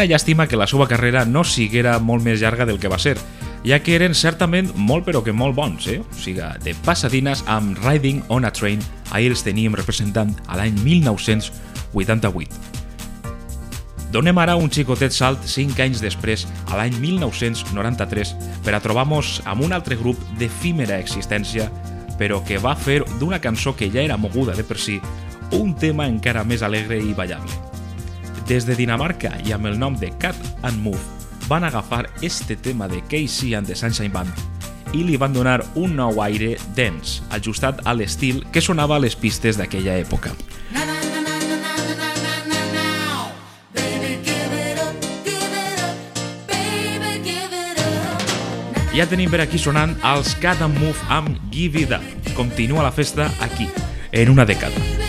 Una 0.03 0.17
llàstima 0.17 0.49
que 0.51 0.57
la 0.59 0.65
seva 0.67 0.83
carrera 0.83 1.21
no 1.23 1.45
siguera 1.47 1.93
molt 2.03 2.25
més 2.25 2.41
llarga 2.41 2.65
del 2.67 2.75
que 2.75 2.89
va 2.91 2.97
ser, 2.99 3.13
ja 3.63 3.77
que 3.79 3.93
eren 3.95 4.11
certament 4.11 4.67
molt 4.75 5.07
però 5.07 5.21
que 5.23 5.31
molt 5.31 5.55
bons, 5.55 5.87
eh? 5.87 6.01
O 6.03 6.17
sigui, 6.19 6.43
de 6.59 6.73
passadines 6.83 7.39
amb 7.47 7.79
Riding 7.85 8.19
on 8.27 8.43
a 8.43 8.51
Train, 8.51 8.83
ahir 9.15 9.31
els 9.31 9.45
teníem 9.47 9.79
representant 9.79 10.35
a 10.51 10.59
l'any 10.59 10.75
1988. 10.83 12.51
Donem 14.11 14.43
ara 14.43 14.59
un 14.59 14.67
xicotet 14.67 15.15
salt 15.15 15.39
5 15.47 15.79
anys 15.87 16.03
després, 16.03 16.43
a 16.67 16.75
l'any 16.81 16.99
1993, 16.99 18.35
per 18.67 18.75
a 18.75 18.83
trobar-nos 18.83 19.39
amb 19.47 19.63
un 19.63 19.71
altre 19.71 19.95
grup 19.95 20.19
d'efímera 20.35 20.99
existència, 20.99 21.71
però 22.19 22.43
que 22.43 22.59
va 22.59 22.75
fer 22.75 23.05
d'una 23.21 23.39
cançó 23.39 23.71
que 23.71 23.87
ja 23.87 24.03
era 24.03 24.19
moguda 24.19 24.51
de 24.51 24.67
per 24.67 24.75
si 24.75 24.99
un 25.55 25.77
tema 25.79 26.11
encara 26.11 26.43
més 26.43 26.59
alegre 26.59 26.99
i 26.99 27.15
ballable. 27.15 27.62
Des 28.47 28.65
de 28.67 28.75
Dinamarca 28.75 29.31
i 29.47 29.53
amb 29.55 29.69
el 29.69 29.77
nom 29.79 29.95
de 29.99 30.09
Cat 30.19 30.35
and 30.67 30.81
Move, 30.83 30.99
van 31.47 31.63
agafar 31.63 32.09
este 32.21 32.55
tema 32.55 32.87
de 32.87 33.01
Casey 33.09 33.53
and 33.55 33.67
the 33.67 33.75
Sunshine 33.75 34.11
Band 34.11 34.31
i 34.93 35.03
li 35.03 35.17
van 35.17 35.33
donar 35.33 35.63
un 35.79 35.95
nou 35.97 36.21
aire 36.21 36.53
dance, 36.77 37.23
ajustat 37.33 37.81
a 37.87 37.95
l'estil 37.97 38.43
que 38.53 38.61
sonava 38.61 38.97
a 38.97 39.01
les 39.01 39.15
pistes 39.17 39.57
d'aquella 39.57 39.97
època. 39.97 40.35
Ja 48.93 49.07
tenim 49.09 49.31
per 49.33 49.39
aquí 49.41 49.57
sonant 49.57 49.95
els 50.05 50.35
Cat 50.37 50.61
and 50.61 50.77
Move 50.77 51.09
amb 51.09 51.39
Give 51.49 51.81
It 51.81 51.95
Up. 51.97 52.35
Continua 52.37 52.85
la 52.85 52.93
festa 52.93 53.31
aquí, 53.41 53.65
en 54.11 54.29
una 54.29 54.45
dècada. 54.45 55.02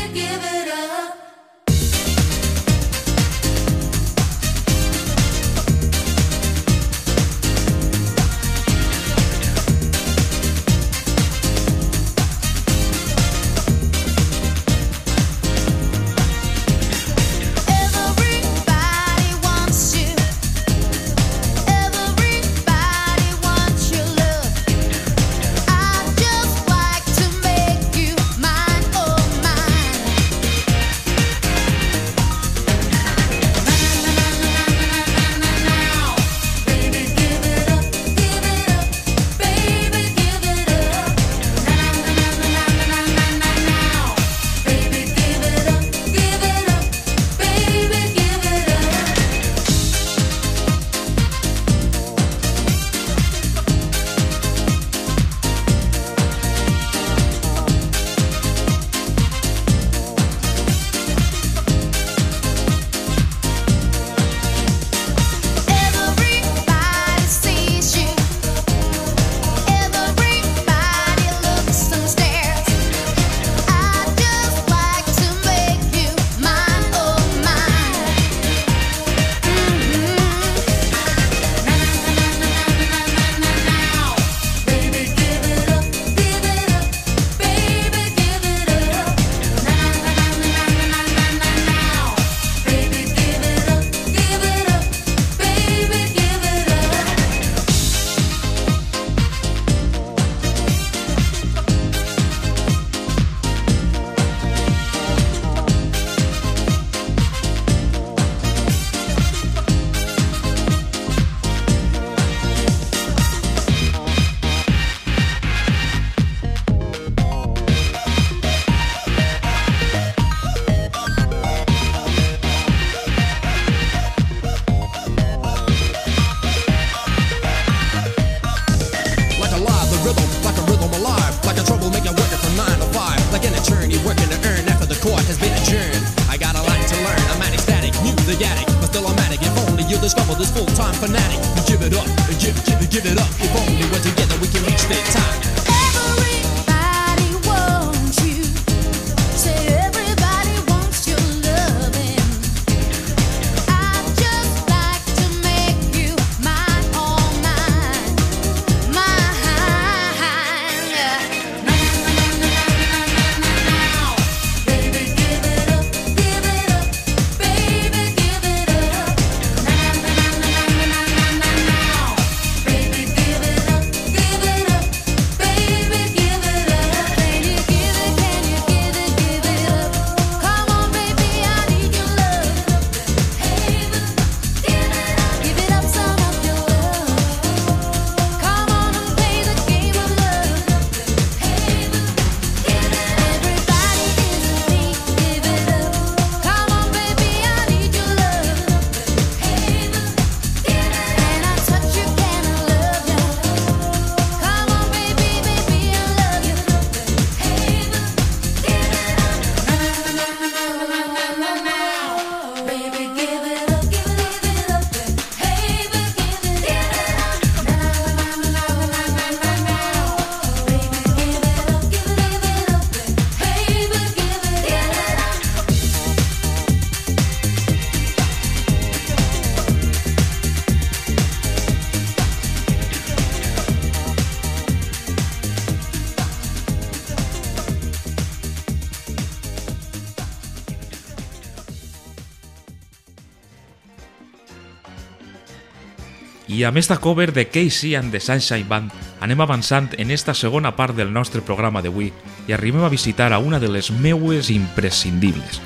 Amb 246.64 246.79
esta 246.79 246.96
cover 246.96 247.33
de 247.35 247.48
Casey 247.48 247.94
and 247.94 248.11
the 248.11 248.20
Sunshine 248.20 248.64
Band 248.64 248.92
anem 249.20 249.40
avançant 249.44 249.90
en 250.00 250.11
esta 250.11 250.33
segona 250.33 250.70
part 250.79 250.96
del 250.96 251.11
nostre 251.12 251.42
programa 251.44 251.83
d'avui 251.85 252.07
i 252.48 252.55
arribem 252.57 252.87
a 252.87 252.88
visitar 252.88 253.35
a 253.35 253.38
una 253.38 253.61
de 253.61 253.68
les 253.68 253.90
meues 253.90 254.48
imprescindibles. 254.48 255.61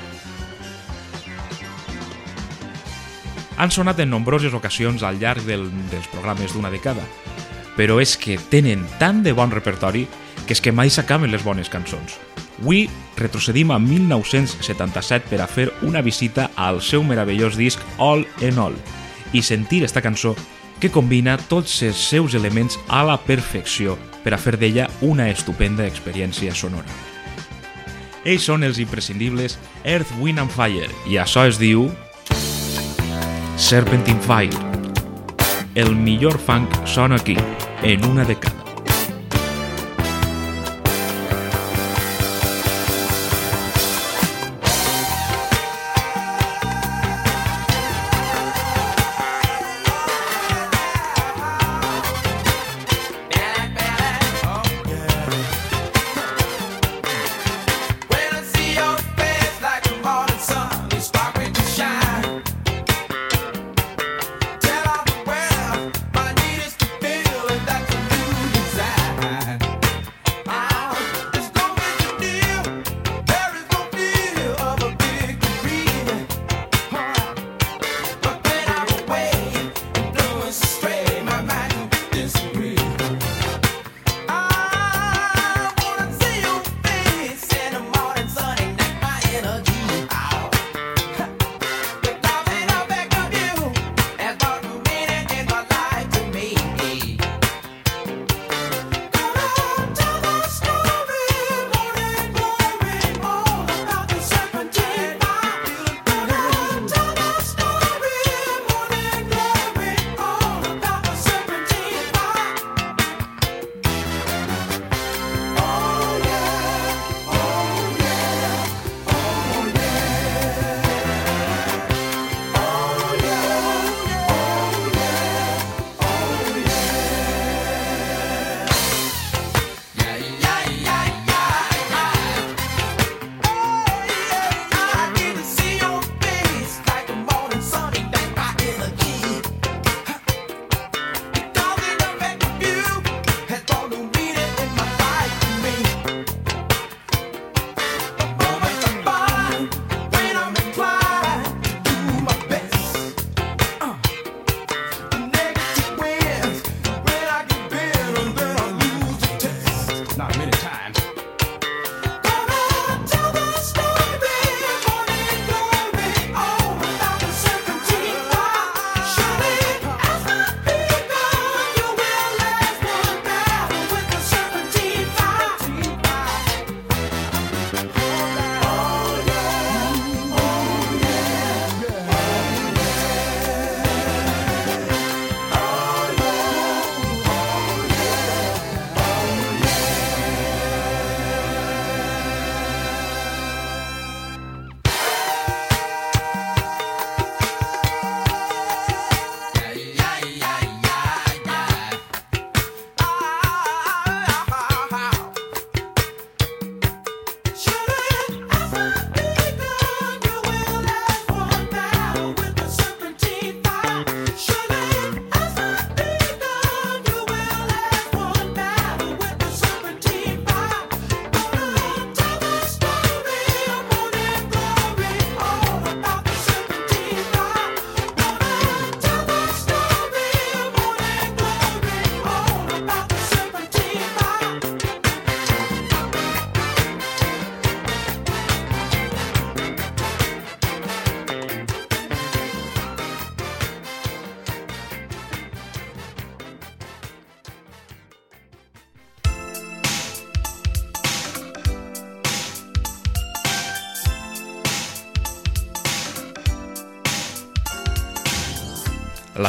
Han 3.55 3.71
sonat 3.71 3.99
en 4.03 4.11
nombroses 4.11 4.53
ocasions 4.53 5.03
al 5.03 5.21
llarg 5.23 5.47
del, 5.47 5.69
dels 5.87 6.11
programes 6.11 6.51
d'una 6.51 6.73
dècada, 6.73 7.05
però 7.79 8.01
és 8.03 8.17
que 8.19 8.35
tenen 8.51 8.83
tant 8.99 9.23
de 9.23 9.31
bon 9.31 9.55
repertori 9.55 10.03
que 10.43 10.57
és 10.57 10.59
que 10.59 10.75
mai 10.75 10.91
s'acaben 10.91 11.31
les 11.31 11.47
bones 11.47 11.71
cançons. 11.71 12.19
Avui 12.59 12.89
retrocedim 13.15 13.71
a 13.71 13.79
1977 13.79 15.31
per 15.31 15.39
a 15.39 15.47
fer 15.47 15.69
una 15.87 16.03
visita 16.03 16.51
al 16.59 16.83
seu 16.83 17.07
meravellós 17.07 17.55
disc 17.55 17.79
All 17.97 18.27
in 18.43 18.59
All 18.59 18.75
i 19.31 19.43
sentir 19.45 19.85
esta 19.85 20.01
cançó 20.01 20.35
que 20.79 20.91
combina 20.91 21.37
tots 21.37 21.81
els 21.83 21.99
seus 22.09 22.35
elements 22.35 22.79
a 22.87 23.03
la 23.03 23.17
perfecció 23.19 23.97
per 24.23 24.33
a 24.35 24.39
fer 24.41 24.55
d'ella 24.59 24.87
una 25.05 25.29
estupenda 25.29 25.87
experiència 25.87 26.55
sonora. 26.55 26.87
Ells 28.25 28.45
són 28.49 28.63
els 28.67 28.79
imprescindibles 28.79 29.57
Earth, 29.83 30.11
Wind 30.19 30.39
and 30.43 30.51
Fire 30.51 30.89
i 31.07 31.19
això 31.19 31.45
es 31.47 31.59
diu 31.59 31.87
Serpentine 33.59 34.21
Fire. 34.23 34.67
El 35.75 35.95
millor 35.95 36.39
funk 36.39 36.73
sona 36.87 37.19
aquí, 37.19 37.37
en 37.83 38.05
una. 38.05 38.25
When 38.25 38.58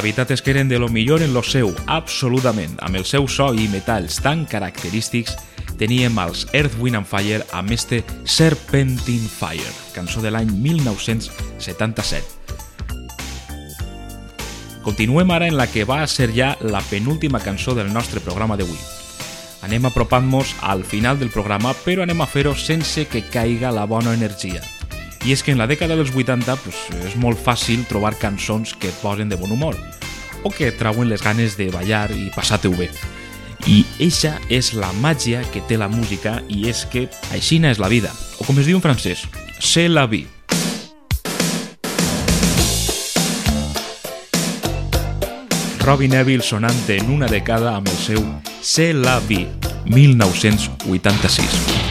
La 0.01 0.05
veritat 0.07 0.31
és 0.33 0.41
que 0.41 0.49
eren 0.55 0.65
de 0.65 0.79
lo 0.81 0.89
millor 0.89 1.21
en 1.21 1.35
lo 1.37 1.43
seu, 1.45 1.75
absolutament. 1.85 2.73
Amb 2.81 2.97
el 2.97 3.05
seu 3.05 3.29
so 3.29 3.53
i 3.53 3.69
metalls 3.69 4.17
tan 4.25 4.47
característics, 4.49 5.37
teníem 5.77 6.17
els 6.23 6.47
Earth, 6.57 6.73
Wind 6.81 6.97
and 6.97 7.05
Fire 7.05 7.45
amb 7.53 7.69
este 7.77 8.01
Serpentine 8.25 9.29
Fire, 9.29 9.69
cançó 9.93 10.25
de 10.25 10.33
l'any 10.33 10.49
1977. 10.57 12.25
Continuem 14.89 15.37
ara 15.37 15.53
en 15.53 15.61
la 15.61 15.69
que 15.69 15.85
va 15.85 16.01
ser 16.09 16.33
ja 16.33 16.57
la 16.65 16.81
penúltima 16.89 17.45
cançó 17.45 17.77
del 17.77 17.93
nostre 17.93 18.25
programa 18.25 18.57
d'avui. 18.57 18.81
Anem 19.69 19.85
apropant-nos 19.85 20.57
al 20.65 20.81
final 20.81 21.21
del 21.21 21.29
programa, 21.29 21.77
però 21.85 22.09
anem 22.09 22.25
a 22.25 22.27
fer-ho 22.27 22.57
sense 22.57 23.05
que 23.05 23.29
caiga 23.29 23.69
la 23.69 23.85
bona 23.85 24.17
energia. 24.17 24.65
I 25.25 25.35
és 25.35 25.43
que 25.45 25.53
en 25.53 25.61
la 25.61 25.69
dècada 25.69 25.99
dels 25.99 26.15
80 26.17 26.57
pues, 26.65 26.79
és 27.05 27.17
molt 27.21 27.39
fàcil 27.39 27.85
trobar 27.89 28.17
cançons 28.19 28.73
que 28.75 28.89
et 28.89 29.03
posen 29.03 29.29
de 29.29 29.37
bon 29.37 29.53
humor. 29.53 29.77
o 30.43 30.51
que 30.51 30.73
trauen 30.73 31.09
les 31.09 31.23
ganes 31.23 31.57
de 31.57 31.71
ballar 31.71 32.11
i 32.13 32.31
passar-te-ho 32.35 32.75
bé. 32.77 32.91
I 33.69 33.85
eixa 34.01 34.39
és 34.49 34.73
la 34.73 34.91
màgia 35.05 35.43
que 35.53 35.61
té 35.69 35.77
la 35.77 35.91
música 35.93 36.39
i 36.49 36.69
és 36.71 36.87
que 36.91 37.09
aixina 37.35 37.73
és 37.75 37.81
la 37.81 37.91
vida, 37.93 38.13
o 38.41 38.47
com 38.49 38.59
es 38.59 38.69
diu 38.69 38.81
en 38.81 38.85
francès, 38.85 39.27
c'est 39.61 39.89
la 39.89 40.07
vie. 40.07 40.27
Robin 45.81 46.13
Neville 46.13 46.45
sonant 46.45 46.89
en 46.93 47.09
una 47.11 47.27
dècada 47.27 47.75
amb 47.77 47.89
el 47.89 47.99
seu 47.99 48.25
C'est 48.63 48.93
la 48.93 49.19
vie, 49.21 49.49
1986. 49.87 51.90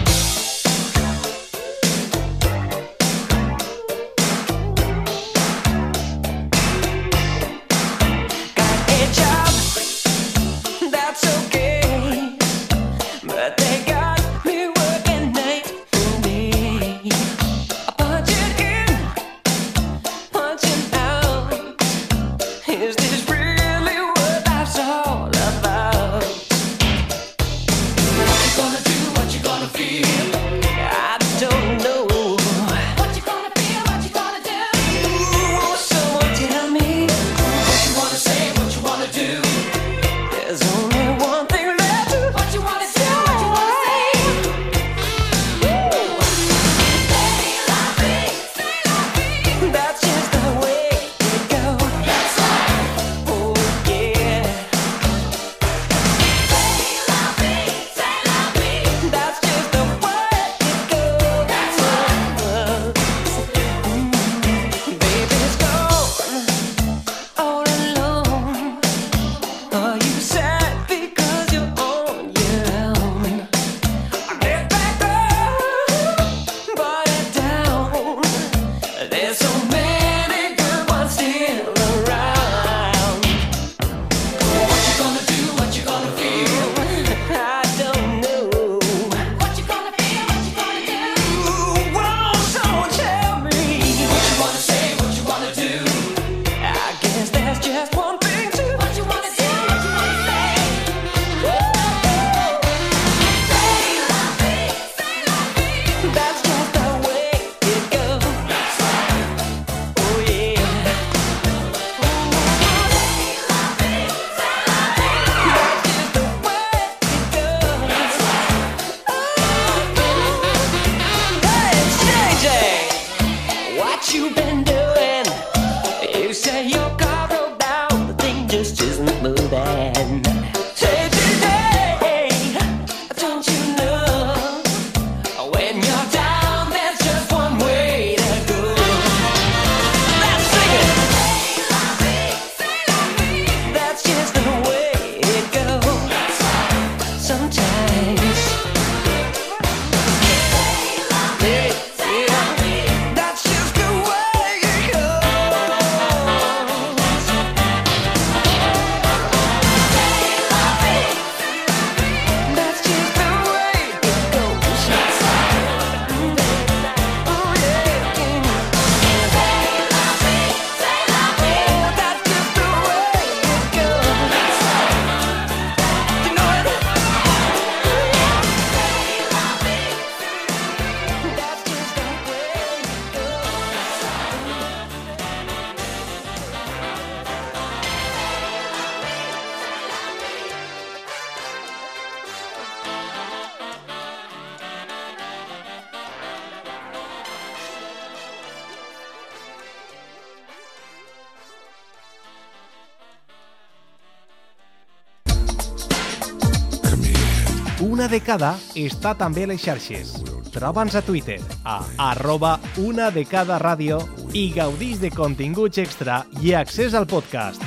Una 208.00 208.08
dècada 208.08 208.54
està 208.80 209.12
també 209.20 209.42
a 209.44 209.48
les 209.50 209.60
xarxes. 209.60 210.14
Troba'ns 210.54 210.94
a 210.96 211.02
Twitter 211.04 211.36
a 211.68 211.82
arroba 212.00 212.54
una 212.80 213.10
de 213.12 213.26
cada 213.28 213.58
ràdio 213.60 213.98
i 214.32 214.46
gaudís 214.56 215.02
de 215.02 215.10
continguts 215.12 215.82
extra 215.84 216.22
i 216.40 216.54
accés 216.56 216.96
al 216.96 217.10
podcast. 217.12 217.60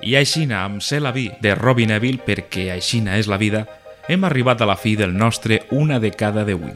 I 0.00 0.16
aixina, 0.16 0.62
amb 0.64 0.80
Ser 0.80 1.02
la 1.04 1.12
Vi, 1.12 1.28
de 1.44 1.52
Robin 1.60 1.92
Neville, 1.92 2.24
perquè 2.24 2.70
aixina 2.72 3.20
és 3.20 3.28
la 3.28 3.36
vida, 3.36 3.66
hem 4.08 4.24
arribat 4.24 4.64
a 4.64 4.72
la 4.72 4.80
fi 4.80 4.96
del 4.96 5.12
nostre 5.12 5.66
Una 5.68 6.00
de 6.00 6.16
cada 6.16 6.48
d'avui. 6.48 6.72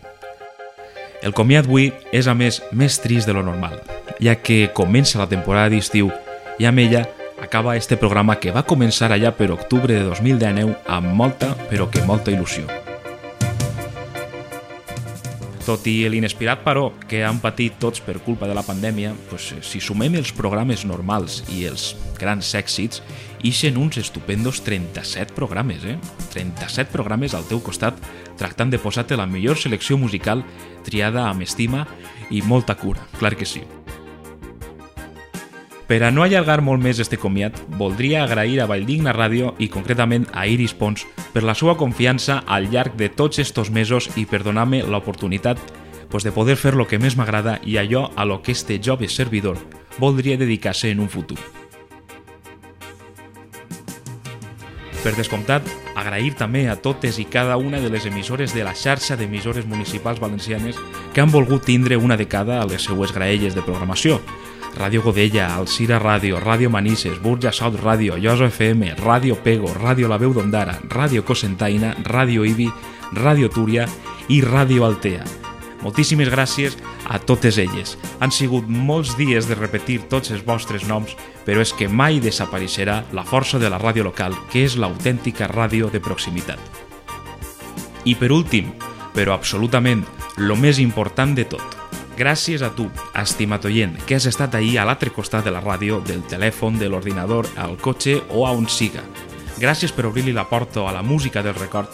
El 1.24 1.32
comiat 1.32 1.64
d'avui 1.64 1.94
és, 2.12 2.28
a 2.28 2.36
més, 2.36 2.60
més 2.76 3.00
trist 3.00 3.24
de 3.24 3.40
lo 3.40 3.40
normal, 3.40 3.80
ja 4.20 4.36
que 4.36 4.66
comença 4.68 5.24
la 5.24 5.32
temporada 5.32 5.72
d'estiu 5.72 6.12
i 6.60 6.68
amb 6.68 6.84
ella 6.84 7.06
acaba 7.47 7.76
este 7.76 7.97
programa 7.97 8.40
que 8.42 8.51
va 8.51 8.66
començar 8.66 9.12
allà 9.14 9.30
per 9.38 9.53
octubre 9.55 9.94
de 9.94 10.03
2019 10.03 10.80
amb 10.90 11.12
molta, 11.14 11.53
però 11.70 11.86
que 11.86 12.03
molta 12.03 12.34
il·lusió. 12.34 12.66
Tot 15.66 15.86
i 15.90 15.94
l'inespirat 16.11 16.64
paró 16.66 16.88
que 17.07 17.22
han 17.26 17.38
patit 17.42 17.78
tots 17.82 18.03
per 18.03 18.18
culpa 18.22 18.51
de 18.51 18.55
la 18.55 18.66
pandèmia, 18.66 19.14
pues, 19.30 19.53
eh, 19.53 19.62
si 19.62 19.80
sumem 19.80 20.14
els 20.18 20.32
programes 20.34 20.84
normals 20.86 21.44
i 21.55 21.64
els 21.70 21.94
grans 22.18 22.53
èxits, 22.55 23.03
ixen 23.42 23.78
uns 23.78 23.99
estupendos 23.99 24.62
37 24.66 25.34
programes, 25.34 25.84
eh? 25.84 25.99
37 26.34 26.90
programes 26.90 27.34
al 27.34 27.47
teu 27.47 27.62
costat 27.62 27.94
tractant 28.38 28.70
de 28.70 28.78
posar-te 28.78 29.16
la 29.16 29.26
millor 29.26 29.59
selecció 29.59 29.99
musical 29.99 30.44
triada 30.84 31.28
amb 31.30 31.42
estima 31.42 31.86
i 32.30 32.42
molta 32.42 32.74
cura, 32.74 33.07
clar 33.18 33.36
que 33.36 33.47
sí. 33.47 33.62
Per 35.87 36.03
a 36.03 36.11
no 36.11 36.24
allargar 36.24 36.64
molt 36.66 36.82
més 36.82 36.99
este 36.99 37.14
comiat, 37.14 37.61
voldria 37.78 38.24
agrair 38.24 38.59
a 38.59 38.66
Valldigna 38.66 39.12
Ràdio 39.14 39.53
i 39.62 39.68
concretament 39.70 40.24
a 40.34 40.43
Iris 40.51 40.74
Pons 40.74 41.05
per 41.30 41.45
la 41.47 41.55
seva 41.55 41.76
confiança 41.78 42.41
al 42.43 42.66
llarg 42.72 42.97
de 42.99 43.07
tots 43.09 43.39
estos 43.39 43.70
mesos 43.70 44.09
i 44.18 44.24
per 44.26 44.43
donar-me 44.43 44.82
l'oportunitat 44.82 45.62
pues 46.11 46.26
de 46.26 46.32
poder 46.34 46.57
fer 46.59 46.74
lo 46.74 46.89
que 46.91 46.99
més 46.99 47.14
m'agrada 47.14 47.61
i 47.62 47.78
allò 47.78 48.09
a 48.16 48.24
lo 48.26 48.41
que 48.43 48.51
este 48.53 48.80
jove 48.82 49.07
servidor 49.09 49.59
voldria 49.99 50.37
dedicar-se 50.37 50.91
en 50.91 51.01
un 51.01 51.09
futur. 51.09 51.39
Per 55.07 55.14
descomptat, 55.14 55.62
agrair 55.95 56.34
també 56.34 56.64
a 56.66 56.74
totes 56.74 57.20
i 57.22 57.28
cada 57.30 57.57
una 57.62 57.78
de 57.78 57.93
les 57.95 58.09
emissores 58.11 58.51
de 58.51 58.64
la 58.66 58.74
xarxa 58.74 59.14
d'emissores 59.14 59.66
municipals 59.70 60.18
valencianes 60.18 60.74
que 61.14 61.22
han 61.22 61.30
volgut 61.30 61.62
tindre 61.62 61.97
una 61.97 62.16
de 62.16 62.26
cada 62.26 62.59
a 62.61 62.66
les 62.66 62.82
seues 62.82 63.14
graelles 63.14 63.55
de 63.55 63.62
programació. 63.62 64.18
Ràdio 64.76 65.00
Godella, 65.00 65.54
Alcira 65.56 65.96
Ràdio, 65.98 66.36
Ràdio 66.36 66.68
Manises, 66.68 67.16
Burja 67.22 67.52
Salt 67.52 67.78
Ràdio, 67.80 68.18
Llosa 68.20 68.50
FM, 68.50 68.92
Ràdio 69.00 69.38
Pego, 69.40 69.72
Ràdio 69.72 70.08
La 70.08 70.18
Veu 70.20 70.34
d'Ondara, 70.36 70.76
Ràdio 70.92 71.24
Cosentaina, 71.24 71.94
Ràdio 72.04 72.44
Ibi, 72.44 72.68
Ràdio 73.16 73.48
Túria 73.48 73.86
i 74.28 74.42
Ràdio 74.44 74.84
Altea. 74.84 75.24
Moltíssimes 75.80 76.28
gràcies 76.28 76.76
a 77.08 77.18
totes 77.18 77.56
elles. 77.62 77.94
Han 78.20 78.32
sigut 78.32 78.68
molts 78.68 79.14
dies 79.16 79.48
de 79.48 79.56
repetir 79.56 80.00
tots 80.10 80.32
els 80.34 80.44
vostres 80.44 80.84
noms, 80.88 81.14
però 81.46 81.62
és 81.62 81.72
que 81.72 81.88
mai 81.88 82.20
desapareixerà 82.20 83.02
la 83.16 83.24
força 83.24 83.60
de 83.62 83.70
la 83.70 83.78
ràdio 83.80 84.04
local, 84.04 84.34
que 84.52 84.64
és 84.66 84.76
l'autèntica 84.76 85.48
ràdio 85.48 85.88
de 85.92 86.00
proximitat. 86.00 86.60
I 88.04 88.14
per 88.14 88.32
últim, 88.32 88.72
però 89.14 89.34
absolutament 89.34 90.04
lo 90.36 90.56
més 90.56 90.78
important 90.82 91.32
de 91.36 91.46
tot, 91.48 91.75
gràcies 92.16 92.62
a 92.64 92.72
tu, 92.74 92.88
estimat 93.14 93.64
oient, 93.68 93.94
que 94.08 94.16
has 94.16 94.26
estat 94.26 94.56
ahir 94.56 94.78
a 94.80 94.86
l'altre 94.88 95.12
costat 95.12 95.44
de 95.44 95.52
la 95.52 95.60
ràdio, 95.60 96.00
del 96.00 96.24
telèfon, 96.26 96.78
de 96.80 96.88
l'ordinador, 96.88 97.46
al 97.56 97.76
cotxe 97.78 98.18
o 98.30 98.46
a 98.46 98.52
on 98.56 98.68
siga. 98.68 99.04
Gràcies 99.60 99.92
per 99.92 100.06
obrir-li 100.08 100.34
la 100.36 100.48
porta 100.48 100.82
a 100.88 100.92
la 100.92 101.02
música 101.02 101.42
del 101.42 101.56
record 101.56 101.92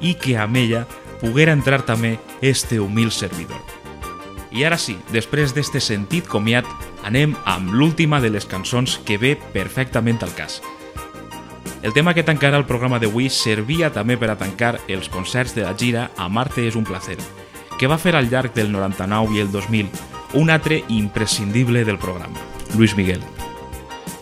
i 0.00 0.14
que 0.14 0.38
amb 0.38 0.56
ella 0.56 0.84
poguera 1.20 1.52
entrar 1.52 1.82
també 1.86 2.18
este 2.42 2.80
humil 2.80 3.12
servidor. 3.12 3.60
I 4.54 4.64
ara 4.64 4.78
sí, 4.78 4.96
després 5.10 5.54
d'este 5.54 5.80
sentit 5.82 6.28
comiat, 6.30 6.66
anem 7.02 7.34
amb 7.44 7.74
l'última 7.74 8.20
de 8.22 8.30
les 8.30 8.46
cançons 8.46 9.00
que 9.04 9.18
ve 9.18 9.34
perfectament 9.52 10.22
al 10.22 10.34
cas. 10.38 10.60
El 11.82 11.92
tema 11.92 12.14
que 12.14 12.24
tancarà 12.24 12.56
el 12.56 12.64
programa 12.64 12.96
d'avui 13.02 13.28
servia 13.28 13.90
també 13.92 14.16
per 14.16 14.30
a 14.32 14.38
tancar 14.40 14.78
els 14.88 15.10
concerts 15.12 15.52
de 15.52 15.66
la 15.66 15.74
gira 15.76 16.10
Amarte 16.16 16.64
és 16.64 16.78
un 16.80 16.86
placer, 16.88 17.18
que 17.84 17.88
va 17.88 17.98
fer 18.00 18.14
al 18.16 18.30
llarg 18.32 18.54
del 18.56 18.70
99 18.72 19.34
i 19.36 19.42
el 19.42 19.50
2000 19.52 19.90
un 20.40 20.48
altre 20.48 20.78
imprescindible 20.88 21.82
del 21.84 21.98
programa, 21.98 22.40
Luis 22.78 22.96
Miguel. 22.96 23.20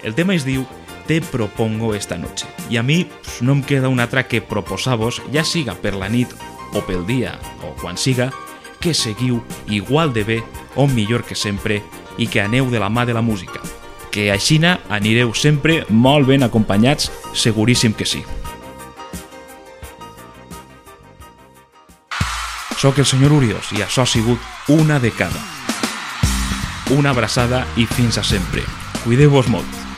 El 0.03 0.17
tema 0.17 0.35
es 0.35 0.43
diu 0.43 0.65
Te 1.07 1.21
propongo 1.21 1.95
esta 1.95 2.19
noche 2.19 2.49
i 2.71 2.77
a 2.77 2.83
mi 2.83 3.05
pues, 3.05 3.39
no 3.41 3.53
em 3.55 3.63
queda 3.63 3.87
una 3.87 4.09
altra 4.09 4.27
que 4.27 4.43
proposar-vos, 4.43 5.23
ja 5.31 5.47
siga 5.47 5.77
per 5.79 5.95
la 5.95 6.11
nit 6.11 6.35
o 6.75 6.83
pel 6.83 7.07
dia 7.07 7.37
o 7.63 7.71
quan 7.79 7.95
siga, 7.95 8.33
que 8.81 8.99
seguiu 8.99 9.45
igual 9.71 10.11
de 10.13 10.27
bé 10.27 10.43
o 10.75 10.89
millor 10.91 11.23
que 11.23 11.39
sempre 11.39 11.85
i 12.19 12.27
que 12.27 12.43
aneu 12.43 12.67
de 12.67 12.83
la 12.83 12.91
mà 12.91 13.07
de 13.07 13.15
la 13.15 13.23
música. 13.23 13.63
Que 14.11 14.33
aixina 14.35 14.81
anireu 14.91 15.39
sempre 15.39 15.85
molt 15.89 16.27
ben 16.27 16.43
acompanyats, 16.43 17.13
seguríssim 17.31 17.95
que 17.95 18.11
sí. 18.11 18.27
Soc 22.83 22.97
el 22.99 23.07
senyor 23.07 23.31
Urios 23.37 23.69
i 23.77 23.85
això 23.85 24.03
ha 24.03 24.11
sigut 24.11 24.43
una 24.75 24.97
dècada. 24.99 25.39
Una 26.91 27.13
abraçada 27.15 27.63
i 27.79 27.87
fins 27.87 28.19
a 28.19 28.27
sempre. 28.27 28.67
Cuideu-vos 29.05 29.47
molt. 29.55 29.92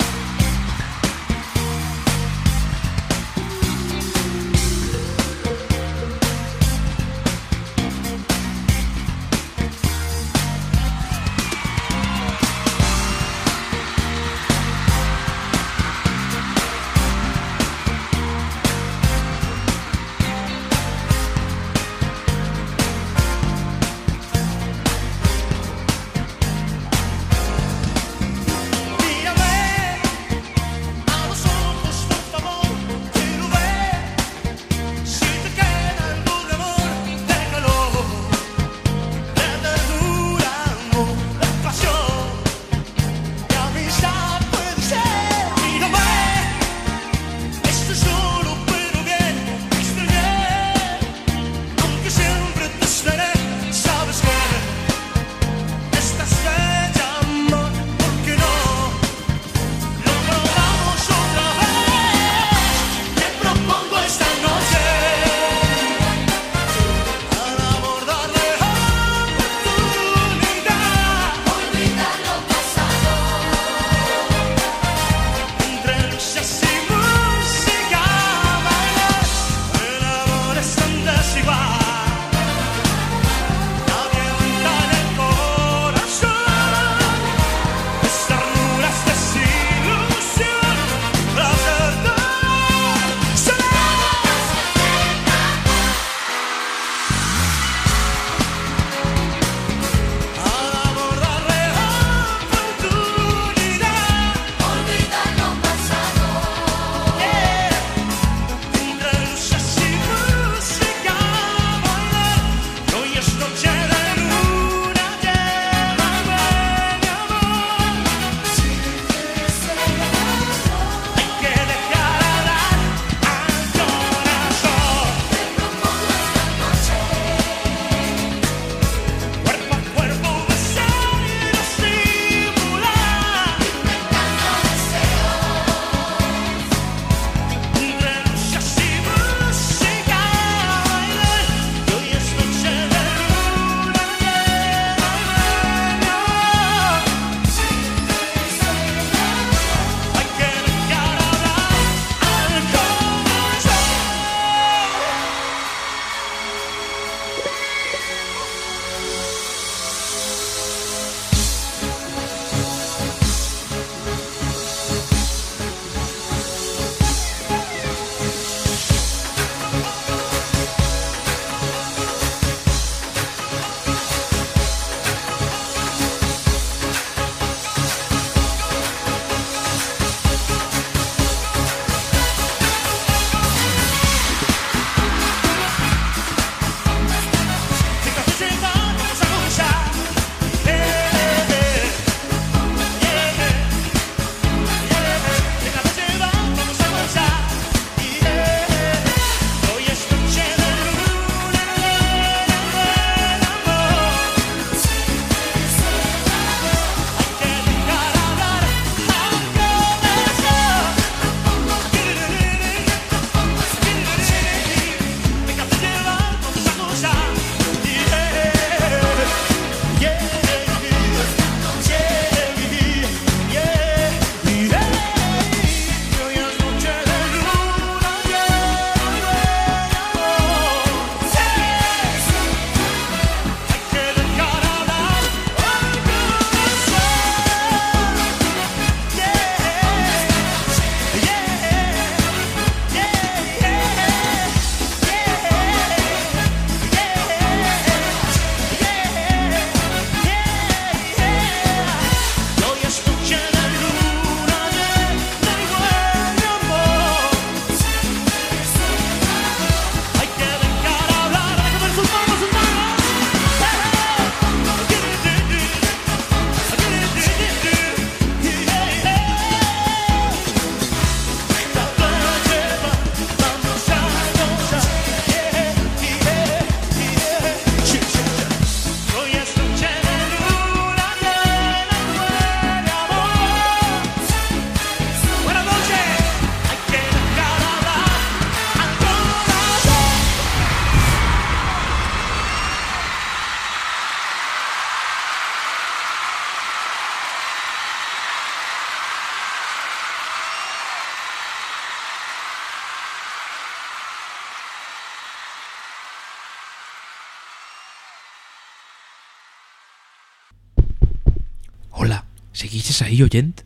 Ahí 313.15 313.23
oient? 313.23 313.63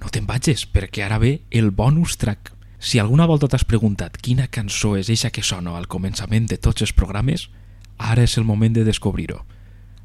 No 0.00 0.10
te'n 0.10 0.26
vagis, 0.26 0.64
perquè 0.66 1.04
ara 1.06 1.20
ve 1.22 1.42
el 1.50 1.70
bonus 1.70 2.16
track. 2.18 2.50
Si 2.80 2.98
alguna 2.98 3.26
volta 3.28 3.46
t'has 3.46 3.66
preguntat 3.68 4.16
quina 4.18 4.48
cançó 4.50 4.96
és 4.98 5.10
eixa 5.12 5.30
que 5.30 5.44
sona 5.46 5.76
al 5.76 5.86
començament 5.86 6.48
de 6.50 6.58
tots 6.58 6.82
els 6.82 6.94
programes, 6.96 7.50
ara 7.98 8.24
és 8.24 8.36
el 8.40 8.48
moment 8.48 8.74
de 8.74 8.84
descobrir-ho. 8.84 9.44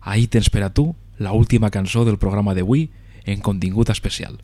Ahí 0.02 0.28
tens 0.28 0.52
per 0.52 0.62
a 0.68 0.70
tu 0.70 0.94
la 1.18 1.32
última 1.32 1.72
cançó 1.72 2.04
del 2.06 2.20
programa 2.20 2.54
d'avui 2.54 2.92
en 3.26 3.42
contingut 3.42 3.90
especial. 3.90 4.38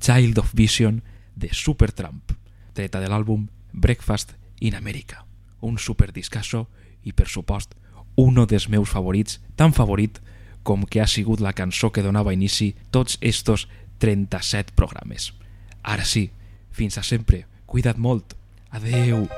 Child 0.00 0.38
of 0.38 0.54
Vision 0.54 1.02
de 1.36 1.50
Supertramp, 1.52 2.32
treta 2.72 3.02
de 3.02 3.10
l'àlbum 3.10 3.48
Breakfast 3.72 4.32
in 4.60 4.76
America. 4.76 5.26
Un 5.60 5.76
superdiscasso 5.76 6.68
i, 7.02 7.12
per 7.12 7.28
supost, 7.28 7.74
uno 8.14 8.46
dels 8.46 8.68
meus 8.70 8.88
favorits, 8.88 9.42
tan 9.56 9.74
favorit 9.74 10.22
com 10.64 10.82
que 10.88 11.04
ha 11.04 11.06
sigut 11.06 11.44
la 11.44 11.54
cançó 11.54 11.92
que 11.92 12.02
donava 12.02 12.34
inici 12.34 12.72
tots 12.90 13.20
estos 13.20 13.68
37 14.02 14.74
programes. 14.74 15.30
Ara 15.84 16.08
sí, 16.08 16.30
fins 16.72 16.98
a 16.98 17.06
sempre, 17.06 17.44
cuida't 17.70 18.00
molt. 18.00 18.34
Adeu! 18.74 19.28